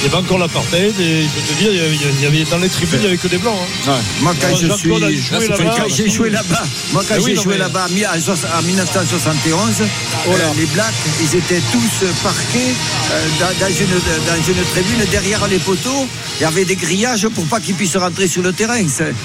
Il 0.00 0.04
y 0.04 0.06
avait 0.08 0.16
encore 0.16 0.38
l'apartheid 0.38 0.94
et 1.00 1.22
je 1.22 1.28
peux 1.28 1.40
te 1.54 1.58
dire, 1.60 1.70
il 1.72 1.76
y 1.76 1.80
avait, 1.80 1.94
il 1.94 2.22
y 2.22 2.26
avait- 2.26 2.50
dans 2.50 2.58
les 2.58 2.68
tribunes, 2.68 2.98
il 2.98 3.00
n'y 3.02 3.06
avait 3.06 3.16
que 3.18 3.28
des 3.28 3.38
blancs. 3.38 3.54
hein. 3.86 3.92
Moi, 4.20 4.34
quand 4.40 4.56
je 4.56 4.66
suis. 4.76 4.90
Joué 5.16 5.48
là-bas. 5.48 5.84
J'ai 5.88 6.08
joué 6.10 6.30
là-bas, 6.30 6.62
moi 6.92 7.04
quand 7.08 7.14
Ah 7.16 7.20
j'ai 7.26 7.36
joué 7.36 7.56
là-bas 7.58 7.86
en 7.88 7.92
mi- 7.94 8.06
en 8.06 8.20
soix- 8.20 8.48
en 8.58 8.62
1971, 8.62 9.82
Oh 10.26 10.30
là. 10.30 10.36
euh, 10.44 10.48
les 10.56 10.66
Blacks, 10.66 10.92
ils 11.20 11.36
étaient 11.38 11.62
tous 11.72 12.06
parqués 12.22 12.74
euh, 13.12 13.26
dans, 13.40 13.68
une, 13.68 13.86
dans 14.26 14.42
une 14.46 14.64
tribune 14.72 15.04
derrière 15.10 15.46
les 15.48 15.58
poteaux. 15.58 16.06
Il 16.40 16.42
y 16.42 16.46
avait 16.46 16.64
des 16.64 16.76
grillages 16.76 17.28
pour 17.28 17.44
pas 17.46 17.60
qu'ils 17.60 17.74
puissent 17.74 17.96
rentrer 17.96 18.26
sur 18.26 18.42
le 18.42 18.52
terrain. 18.52 18.80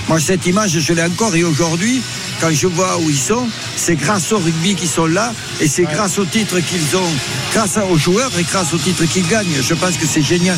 Moi, 0.07 0.19
cette 0.19 0.45
image, 0.45 0.77
je 0.79 0.93
l'ai 0.93 1.03
encore. 1.03 1.35
Et 1.35 1.43
aujourd'hui, 1.43 2.01
quand 2.41 2.51
je 2.51 2.67
vois 2.67 2.97
où 2.99 3.09
ils 3.09 3.17
sont, 3.17 3.47
c'est 3.75 3.95
grâce 3.95 4.31
au 4.31 4.37
rugby 4.37 4.75
qu'ils 4.75 4.89
sont 4.89 5.05
là. 5.07 5.33
Et 5.59 5.67
c'est 5.67 5.83
grâce 5.83 6.19
au 6.19 6.25
titre 6.25 6.59
qu'ils 6.59 6.95
ont, 6.95 7.09
grâce 7.53 7.77
aux 7.89 7.97
joueurs 7.97 8.31
et 8.37 8.43
grâce 8.43 8.73
au 8.73 8.77
titre 8.77 9.05
qu'ils 9.05 9.27
gagnent. 9.27 9.47
Je 9.61 9.73
pense 9.73 9.97
que 9.97 10.05
c'est 10.05 10.21
génial. 10.21 10.57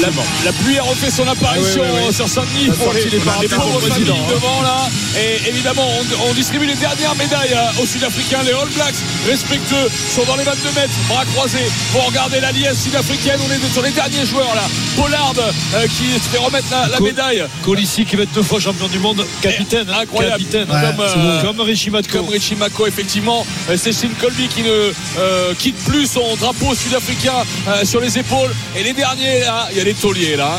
La, 0.00 0.08
la 0.44 0.52
pluie 0.52 0.78
a 0.78 0.82
refait 0.82 1.10
son 1.10 1.26
apparition 1.26 1.82
Ah 1.84 1.88
oui, 1.92 1.98
oui, 2.00 2.06
oui. 2.08 2.14
sur 2.14 2.28
Saint-Denis 2.28 2.70
pour 2.78 2.92
les, 2.92 3.04
les 3.04 3.18
pauvres 3.48 3.80
familles 3.80 4.10
hein. 4.10 4.14
devant 4.30 4.62
là. 4.62 4.88
Et 5.18 5.48
évidemment, 5.48 5.86
on, 6.22 6.30
on 6.30 6.34
distribue 6.34 6.66
les 6.66 6.74
dernières 6.74 7.14
médailles 7.16 7.54
euh, 7.54 7.82
aux 7.82 7.86
Sud-Africains. 7.86 8.42
Les 8.44 8.52
All 8.52 8.68
Blacks, 8.74 8.94
respectueux, 9.26 9.88
sont 10.14 10.24
dans 10.24 10.36
les 10.36 10.44
22 10.44 10.68
mètres, 10.76 10.92
bras 11.08 11.24
croisés, 11.34 11.70
pour 11.92 12.06
regarder 12.06 12.40
la 12.40 12.52
liesse 12.52 12.82
sud-africaine. 12.84 13.38
On 13.46 13.52
est 13.52 13.72
sur 13.72 13.82
les 13.82 13.90
derniers 13.90 14.24
joueurs 14.26 14.54
là. 14.54 14.62
Pollard 14.96 15.34
euh, 15.38 15.86
qui 15.86 16.12
se 16.22 16.28
fait 16.28 16.38
remettre 16.38 16.66
la, 16.70 16.88
la 16.88 16.96
Co- 16.98 17.04
médaille. 17.04 17.44
Colissi 17.62 18.04
qui 18.04 18.16
va 18.16 18.24
être 18.24 18.32
deux 18.32 18.42
fois 18.42 18.60
champion 18.60 18.88
du 18.88 18.98
monde, 18.98 19.24
capitaine. 19.40 19.86
hein, 19.90 20.00
Incroyable. 20.02 20.38
Capitaine. 20.38 20.66
Comme, 20.66 21.00
euh, 21.00 21.42
Comme 21.42 21.60
Richie 21.60 21.90
Matko. 21.90 22.18
Comme 22.18 22.28
Richie 22.28 22.56
Mako, 22.56 22.86
effectivement. 22.86 23.46
Euh, 23.68 23.76
C'est 23.76 23.92
Shin 23.92 24.10
Colby 24.20 24.48
qui 24.48 24.62
ne 24.62 24.92
euh, 25.18 25.54
quitte 25.58 25.76
plus 25.84 26.06
son 26.10 26.36
drapeau 26.36 26.74
sud-africain 26.74 27.44
euh, 27.68 27.84
sur 27.84 28.00
les 28.00 28.18
épaules. 28.18 28.54
Et 28.76 28.82
les 28.82 28.92
derniers, 28.92 29.29
là, 29.38 29.68
il 29.70 29.78
y 29.78 29.80
a 29.80 29.84
les 29.84 29.94
tauliers, 29.94 30.36
là. 30.36 30.58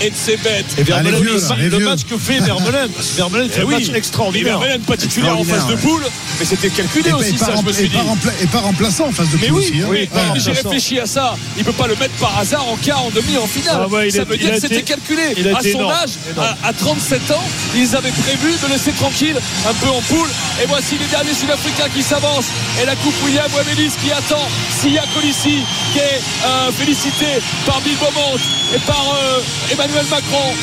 Hein. 0.00 0.04
Vermeulen 0.04 0.04
et 0.04 0.10
Tsebet. 0.10 0.64
Et 0.78 0.82
Vermeulen, 0.82 1.22
Ah, 1.50 1.54
le 1.58 1.78
match 1.80 2.00
que 2.08 2.16
fait 2.18 2.40
Vermeulen. 2.40 2.90
Vermeulen 3.16 3.48
fait 3.50 3.60
Eh 3.60 3.62
un 3.62 3.66
oui. 3.66 3.74
match 3.74 3.96
extraordinaire. 3.96 4.58
Vermeulen 4.58 4.80
pas 4.82 4.96
titulaire 4.96 5.38
en 5.38 5.44
phase 5.44 5.66
de 5.66 5.74
poule, 5.76 6.04
mais 6.38 6.44
c'était 6.44 6.70
calculé 6.70 7.10
Et, 7.10 7.12
aussi, 7.12 7.30
et 7.30 7.32
pas, 7.38 7.46
ça, 7.46 7.52
je 7.56 7.62
me 7.62 7.68
rempla- 7.70 7.74
suis 7.74 7.84
et 7.84 7.88
dit. 7.88 7.96
pas 7.96 8.02
rempla- 8.02 8.42
et 8.42 8.46
pas 8.46 8.58
remplaçant 8.60 9.06
en 9.08 9.12
face 9.12 9.30
de 9.30 9.38
Mais 9.40 9.48
poule 9.48 9.58
oui, 9.58 9.64
aussi. 9.70 9.80
hein. 9.82 9.86
oui, 9.88 10.08
mais 10.34 10.40
j'ai 10.40 10.52
réfléchi 10.52 11.00
à 11.00 11.06
ça. 11.06 11.36
Il 11.56 11.64
peut 11.64 11.72
pas 11.72 11.86
le 11.86 11.96
mettre 11.96 12.14
par 12.20 12.38
hasard 12.38 12.66
en 12.68 12.76
quart, 12.76 13.04
en 13.04 13.10
demi, 13.10 13.36
en 13.36 13.46
finale. 13.46 13.80
Ah 13.84 13.88
ouais, 13.88 14.10
ça 14.10 14.22
a- 14.22 14.24
veut 14.24 14.36
dire 14.36 14.50
que 14.52 14.60
c'était 14.60 14.82
calculé. 14.82 15.22
À 15.54 15.60
son 15.60 15.68
énorme, 15.68 15.92
âge, 15.92 16.10
énorme. 16.32 16.48
à, 16.62 16.68
à 16.68 16.72
37 16.72 17.30
ans, 17.32 17.44
ils 17.74 17.96
avaient 17.96 18.12
prévu 18.12 18.52
de 18.62 18.72
laisser 18.72 18.92
tranquille 18.92 19.36
un 19.68 19.74
peu 19.74 19.88
en 19.90 20.00
poule. 20.02 20.28
Et 20.62 20.66
voici 20.66 20.96
les 20.98 21.06
derniers 21.06 21.34
Sud-Africains 21.34 21.88
qui 21.94 22.02
s'avancent. 22.02 22.50
Et 22.82 22.86
la 22.86 22.94
coupe 22.96 23.14
William 23.24 23.46
Wemelis 23.56 23.92
qui 24.02 24.10
attend 24.12 24.46
Sia 24.80 25.02
Colissi, 25.14 25.62
qui 25.92 25.98
est 25.98 26.20
euh, 26.46 26.70
félicité 26.72 27.26
par 27.66 27.80
Bill 27.80 27.96
Beaumont 27.96 28.36
et 28.74 28.78
par 28.80 29.14
euh, 29.22 29.40
Emmanuel 29.72 29.87
Macron. 30.10 30.54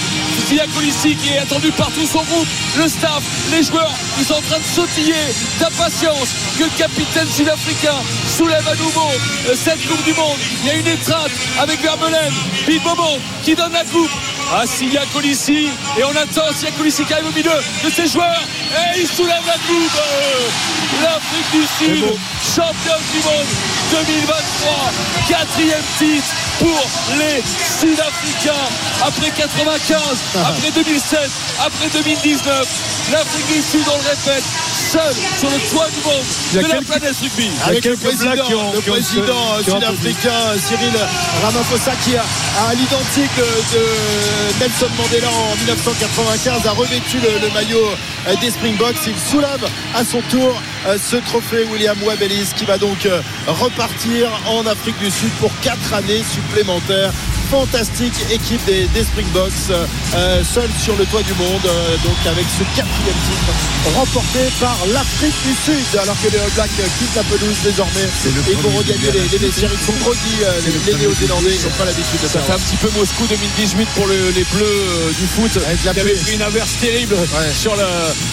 Sia 0.48 0.66
Colissi 0.76 1.16
qui 1.16 1.34
est 1.34 1.40
attendu 1.40 1.72
par 1.72 1.88
tout 1.92 2.06
son 2.06 2.22
groupe, 2.24 2.48
le 2.78 2.88
staff, 2.88 3.24
les 3.52 3.64
joueurs, 3.64 3.92
ils 4.20 4.26
sont 4.26 4.36
en 4.36 4.42
train 4.42 4.60
de 4.60 4.64
sautiller 4.64 5.16
d'impatience 5.60 6.30
que 6.58 6.64
le 6.64 6.70
capitaine 6.78 7.28
sud-africain 7.28 7.96
soulève 8.28 8.68
à 8.68 8.76
nouveau 8.76 9.10
euh, 9.50 9.56
cette 9.56 9.86
Coupe 9.88 10.04
du 10.04 10.14
Monde. 10.14 10.38
Il 10.62 10.68
y 10.68 10.72
a 10.72 10.76
une 10.76 10.88
étreinte 10.88 11.32
avec 11.60 11.82
Vermeulen, 11.82 12.32
Bill 12.68 12.80
Beaumont 12.82 13.20
qui 13.44 13.56
donne 13.56 13.74
la 13.74 13.84
coupe 13.86 14.12
à 14.54 14.68
Sia 14.68 15.02
Colissi 15.14 15.70
et 15.98 16.04
on 16.04 16.16
attend 16.16 16.54
Sia 16.56 16.70
Colissi 16.78 17.04
qui 17.06 17.14
arrive 17.14 17.28
au 17.28 17.32
milieu 17.32 17.58
de 17.84 17.90
ses 17.90 18.08
joueurs 18.08 18.44
et 18.72 19.00
il 19.00 19.08
soulève 19.08 19.44
la 19.48 19.54
coupe. 19.54 19.98
Euh, 19.98 21.04
L'Afrique 21.04 21.52
du 21.52 21.66
Sud, 21.86 22.06
champion 22.56 22.96
du 23.12 23.20
monde 23.26 23.48
2023, 23.92 24.92
quatrième 25.28 25.84
titre 25.98 26.45
pour 26.60 26.88
les 27.18 27.44
Sud-Africains 27.80 28.66
après 29.06 29.30
95, 29.30 30.00
après 30.36 30.72
2007, 30.72 31.20
après 31.60 31.88
2019. 31.94 32.68
L'Afrique 33.12 33.48
du 33.48 33.62
Sud, 33.62 33.84
on 33.88 33.98
le 34.02 34.10
répète, 34.10 34.44
seul 34.92 35.14
sur 35.38 35.50
le 35.50 35.60
toit 35.70 35.88
du 35.90 36.02
monde 36.04 36.26
de 36.54 36.68
la 36.74 36.82
planète 36.82 37.16
rugby. 37.22 37.50
Avec 37.66 37.86
le 37.86 37.96
président, 37.98 38.32
qui 38.48 38.56
ont- 38.56 38.74
le 38.74 38.82
qui 38.82 39.04
sud-africain 39.64 40.58
Cyril 40.58 40.94
Ramaphosa 41.44 41.92
qui 42.04 42.16
a, 42.16 42.24
à 42.68 42.74
l'identique 42.74 43.36
de, 43.38 44.60
Nelson 44.60 44.88
Mandela 44.98 45.28
en 45.30 45.56
1995 45.58 46.66
a 46.66 46.72
revêtu 46.72 47.20
le, 47.20 47.40
le 47.48 47.54
maillot 47.54 47.90
des 48.42 48.52
Springboks. 48.52 48.96
Il 49.08 49.16
soulève 49.32 49.66
à 49.94 50.04
son 50.04 50.22
tour 50.30 50.62
euh, 50.88 50.98
ce 50.98 51.18
trophée 51.18 51.64
William 51.72 51.98
Webb 52.04 52.22
Ellis 52.22 52.48
qui 52.56 52.66
va 52.66 52.78
donc 52.78 53.06
euh, 53.06 53.22
repartir 53.48 54.30
en 54.48 54.66
Afrique 54.66 54.98
du 55.00 55.10
Sud 55.12 55.30
pour 55.40 55.52
quatre 55.62 55.94
années 55.94 56.24
supplémentaires. 56.34 57.12
Fantastique 57.52 58.16
équipe 58.32 58.64
des, 58.66 58.88
des 58.88 59.04
Springboks, 59.04 59.54
euh, 59.70 60.44
seul 60.44 60.68
sur 60.84 60.96
le 60.98 61.06
toit 61.06 61.22
du 61.22 61.34
monde, 61.36 61.62
euh, 61.68 61.96
donc 62.04 62.18
avec 62.26 62.44
ce 62.50 62.64
quatrième 62.76 63.20
titre 63.30 63.94
remporté 63.96 64.40
par 64.60 64.76
l'Afrique 64.92 65.36
du 65.46 65.54
Sud, 65.54 66.00
alors 66.02 66.16
que 66.24 66.30
les 66.32 66.40
All 66.40 66.50
Blacks 66.56 66.72
euh, 66.80 66.88
quittent 66.98 67.16
la 67.16 67.22
pelouse 67.24 67.56
désormais 67.64 68.10
et 68.50 68.56
vont 68.56 68.76
regagner 68.76 69.12
les, 69.14 69.30
les 69.30 69.38
vestiaires. 69.38 69.70
Ils 69.72 69.86
sont 69.86 69.94
groggy, 70.02 70.42
euh, 70.42 70.52
les, 70.66 70.92
les 70.92 70.98
Néo-Zélandais, 70.98 71.54
ils 71.54 71.64
n'ont 71.66 71.76
pas 71.78 71.86
l'habitude 71.86 72.20
de 72.24 72.28
Ça 72.28 72.40
faire. 72.40 72.46
fait 72.46 72.54
un 72.54 72.66
petit 72.66 72.78
peu 72.78 72.90
Moscou 72.98 73.24
2018 73.30 73.90
pour 73.94 74.08
le- 74.08 74.32
les 74.34 74.44
Bleus 74.46 74.66
euh, 74.66 75.12
du 75.14 75.28
foot 75.28 75.52
qui 75.82 75.88
avaient 75.88 76.02
pluie. 76.02 76.20
pris 76.24 76.34
une 76.34 76.42
averse 76.42 76.74
terrible 76.82 77.14
Ouais. 77.14 77.54
sur 77.54 77.76
la, 77.76 77.86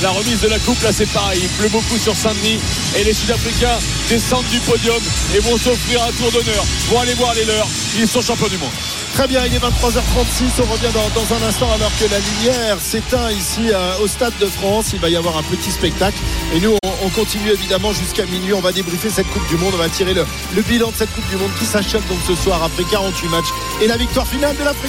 la 0.02 0.10
remise 0.10 0.40
de 0.40 0.48
la 0.48 0.58
coupe. 0.58 0.82
Là, 0.82 0.92
c'est 0.92 1.10
pareil. 1.10 1.40
Il 1.42 1.48
pleut 1.50 1.68
beaucoup 1.68 1.98
sur 1.98 2.14
Saint-Denis 2.14 2.58
et 2.96 3.04
les 3.04 3.12
Sud-Africains 3.12 3.78
descendent 4.08 4.46
du 4.46 4.58
podium 4.60 5.00
et 5.34 5.38
vont 5.40 5.56
s'offrir 5.56 6.02
un 6.02 6.12
tour 6.12 6.30
d'honneur. 6.30 6.64
Vont 6.90 7.00
aller 7.00 7.14
voir 7.14 7.34
les 7.34 7.44
leurs. 7.44 7.68
Ils 7.98 8.08
sont 8.08 8.20
champions 8.20 8.48
du 8.48 8.58
monde. 8.58 8.72
Très 9.14 9.28
bien, 9.28 9.44
il 9.44 9.54
est 9.54 9.58
23h36. 9.58 10.62
On 10.62 10.72
revient 10.72 10.88
dans, 10.92 11.34
un 11.36 11.48
instant 11.48 11.70
alors 11.72 11.92
que 11.98 12.04
la 12.10 12.18
lumière 12.18 12.78
s'éteint 12.80 13.30
ici 13.30 13.70
euh, 13.70 13.98
au 14.02 14.08
Stade 14.08 14.32
de 14.40 14.46
France. 14.46 14.90
Il 14.94 15.00
va 15.00 15.10
y 15.10 15.16
avoir 15.16 15.36
un 15.36 15.42
petit 15.42 15.70
spectacle. 15.70 16.18
Et 16.54 16.60
nous, 16.60 16.74
on, 16.82 16.92
on 17.04 17.08
continue 17.10 17.50
évidemment 17.50 17.92
jusqu'à 17.92 18.24
minuit. 18.26 18.54
On 18.54 18.60
va 18.60 18.72
débriefer 18.72 19.10
cette 19.10 19.28
Coupe 19.28 19.46
du 19.48 19.56
Monde. 19.56 19.72
On 19.74 19.78
va 19.78 19.88
tirer 19.88 20.14
le, 20.14 20.24
le 20.54 20.62
bilan 20.62 20.90
de 20.90 20.96
cette 20.96 21.12
Coupe 21.12 21.28
du 21.28 21.36
Monde 21.36 21.50
qui 21.58 21.66
s'achève 21.66 22.06
donc 22.08 22.18
ce 22.26 22.34
soir 22.34 22.62
après 22.62 22.84
48 22.84 23.28
matchs 23.28 23.52
et 23.80 23.86
la 23.86 23.96
victoire 23.96 24.26
finale 24.26 24.56
de 24.56 24.64
l'Afrique. 24.64 24.82